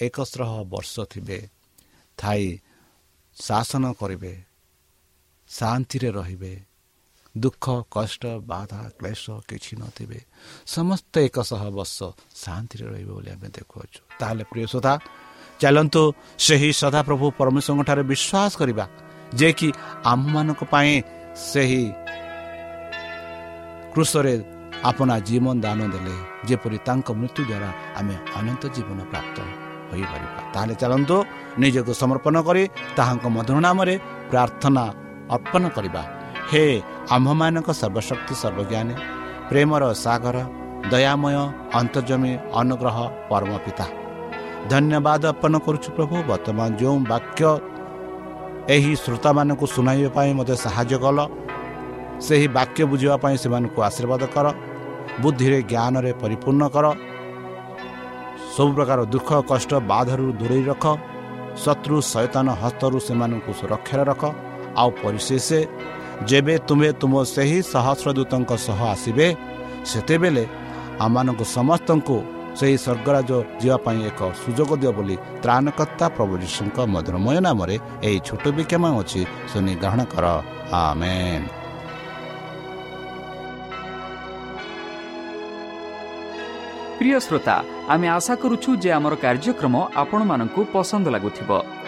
ଏକଶହ 0.05 0.51
ବର୍ଷ 0.63 0.93
ଥିବେ 1.11 1.39
ଥାଇ 2.17 2.45
ଶାସନ 3.37 3.83
କରିବେ 3.99 4.33
ଶାନ୍ତିରେ 5.49 6.09
ରହିବେ 6.11 6.53
ଦୁଃଖ 7.43 7.65
କଷ୍ଟ 7.95 8.23
ବାଧା 8.51 8.81
କ୍ଲେଶ 8.97 9.23
କିଛି 9.49 9.73
ନଥିବେ 9.81 10.19
ସମସ୍ତେ 10.75 11.19
ଏକଶହ 11.27 11.61
ବର୍ଷ 11.77 11.97
ଶାନ୍ତିରେ 12.43 12.85
ରହିବେ 12.91 13.13
ବୋଲି 13.17 13.29
ଆମେ 13.35 13.47
ଦେଖୁଅଛୁ। 13.57 13.99
ତାହେଲେ 14.19 14.43
ପ୍ରିୟ 14.51 14.65
ସଦା 14.73 14.93
ଚାଲନ୍ତୁ 15.61 16.01
ସେହି 16.45 16.69
ସଦାପ୍ରଭୁ 16.81 17.25
ପରମେଶ୍ୱରଙ୍କଠାରେ 17.39 18.03
ବିଶ୍ୱାସ 18.11 18.51
କରିବା 18.61 18.85
ଯେ 19.39 19.49
କି 19.59 19.67
ଆମମାନଙ୍କ 20.13 20.61
ପାଇଁ 20.73 20.93
ସେହି 21.51 21.83
କୃଷରେ 23.93 24.33
ଆପଣା 24.89 25.15
ଜୀବନ 25.27 25.55
ଦାନ 25.65 25.79
ଦେଲେ 25.93 26.15
ଯେପରି 26.47 26.77
ତାଙ୍କ 26.87 27.07
ମୃତ୍ୟୁ 27.19 27.41
ଦ୍ୱାରା 27.49 27.69
ଆମେ 27.99 28.15
ଅନନ୍ତ 28.39 28.63
ଜୀବନ 28.75 28.99
ପ୍ରାପ୍ତ 29.11 29.37
ହୋଇପାରିବା। 29.89 30.39
ତାହେଲେ 30.53 30.75
ଚାଲନ୍ତୁ 30.81 31.15
ନିଜକୁ 31.61 31.91
ସମର୍ପଣ 32.01 32.35
କରି 32.47 32.63
ତାହାଙ୍କ 32.97 33.25
ମଧୁର 33.35 33.57
ନାମରେ 33.67 33.95
ପ୍ରାର୍ଥନା 34.31 34.83
ଅର୍ପଣ 35.35 35.63
କରିବା। 35.77 36.03
ହେ 36.49 36.65
ଆମ୍ଭମାନଙ୍କ 37.15 37.69
ସର୍ବଶକ୍ତି 37.79 38.33
ସର୍ବଜ୍ଞାନୀ 38.41 38.95
ପ୍ରେମର 39.49 39.83
ସାଗର 40.03 40.37
ଦୟାମୟ 40.91 41.35
ଅନ୍ତର୍ଜମୀ 41.79 42.31
ଅନୁଗ୍ରହ 42.59 42.97
ପରମ 43.29 43.51
ପିତା 43.65 43.85
ଧନ୍ୟବାଦ 44.71 45.23
ଅର୍ପଣ 45.31 45.53
କରୁଛୁ 45.65 45.89
ପ୍ରଭୁ 45.97 46.15
ବର୍ତ୍ତମାନ 46.29 46.69
ଯେଉଁ 46.79 46.97
ବାକ୍ୟ 47.11 47.41
ଏହି 48.75 48.91
ଶ୍ରୋତାମାନଙ୍କୁ 49.03 49.65
ଶୁଣାଇବା 49.73 50.09
ପାଇଁ 50.17 50.31
ମୋତେ 50.39 50.55
ସାହାଯ୍ୟ 50.65 50.97
କଲ 51.03 51.17
ସେହି 52.25 52.47
ବାକ୍ୟ 52.57 52.81
ବୁଝିବା 52.91 53.15
ପାଇଁ 53.23 53.35
ସେମାନଙ୍କୁ 53.43 53.79
ଆଶୀର୍ବାଦ 53.89 54.23
କର 54.35 54.45
ବୁଦ୍ଧିରେ 55.23 55.59
ଜ୍ଞାନରେ 55.71 56.11
ପରିପୂର୍ଣ୍ଣ 56.21 56.63
କର 56.75 56.85
ସବୁ 58.53 58.69
ପ୍ରକାର 58.77 58.99
ଦୁଃଖ 59.13 59.29
କଷ୍ଟ 59.51 59.71
ବାଧାରୁ 59.91 60.25
ଦୂରେଇ 60.39 60.63
ରଖ 60.71 60.85
ଶତ୍ରୁ 61.63 61.95
ସୈତାନ 62.13 62.47
ହସ୍ତରୁ 62.61 62.97
ସେମାନଙ୍କୁ 63.07 63.51
ସୁରକ୍ଷାରେ 63.59 64.03
ରଖ 64.11 64.23
ଆଉ 64.81 64.89
ପରିଶେଷ 65.01 65.47
ଯେବେ 66.29 66.55
ତୁମେ 66.67 66.89
ତୁମ 67.01 67.13
ସେହି 67.35 67.59
ସହସ୍ରଦୂତଙ୍କ 67.73 68.51
ସହ 68.67 68.79
ଆସିବେ 68.93 69.27
ସେତେବେଳେ 69.91 70.43
ଆମମାନଙ୍କୁ 71.05 71.45
ସମସ୍ତଙ୍କୁ 71.57 72.17
ସେହି 72.57 72.77
ସ୍ୱର୍ଗରାଜ 72.83 73.29
ଯିବା 73.61 73.77
ପାଇଁ 73.85 73.99
ଏକ 74.09 74.19
ସୁଯୋଗ 74.41 74.71
ଦିଅ 74.81 74.91
ବୋଲି 74.97 75.15
ତ୍ରାଣକର୍ତ୍ତା 75.43 76.05
ପ୍ରଭୁ 76.15 76.33
ଯୀଶୁଙ୍କ 76.43 76.77
ମଧୁରମୟ 76.93 77.37
ନାମରେ 77.47 77.75
ଏହି 78.07 78.19
ଛୋଟ 78.27 78.45
ବିକ୍ଷମା 78.57 78.89
ଅଛି 79.01 79.21
ଶୁଣି 79.51 79.73
ଗ୍ରହଣ 79.81 80.01
କର। 80.13 80.25
ପ୍ରିୟ 86.97 87.19
ଶ୍ରୋତା 87.25 87.55
ଆମେ 87.93 88.07
ଆଶା 88.17 88.33
କରୁଛୁ 88.41 88.69
ଯେ 88.83 88.89
ଆମର 88.97 89.13
କାର୍ଯ୍ୟକ୍ରମ 89.23 89.75
ଆପଣମାନଙ୍କୁ 90.01 90.61
ପସନ୍ଦ 90.73 91.05
ଲାଗୁଥିବ। 91.15 91.49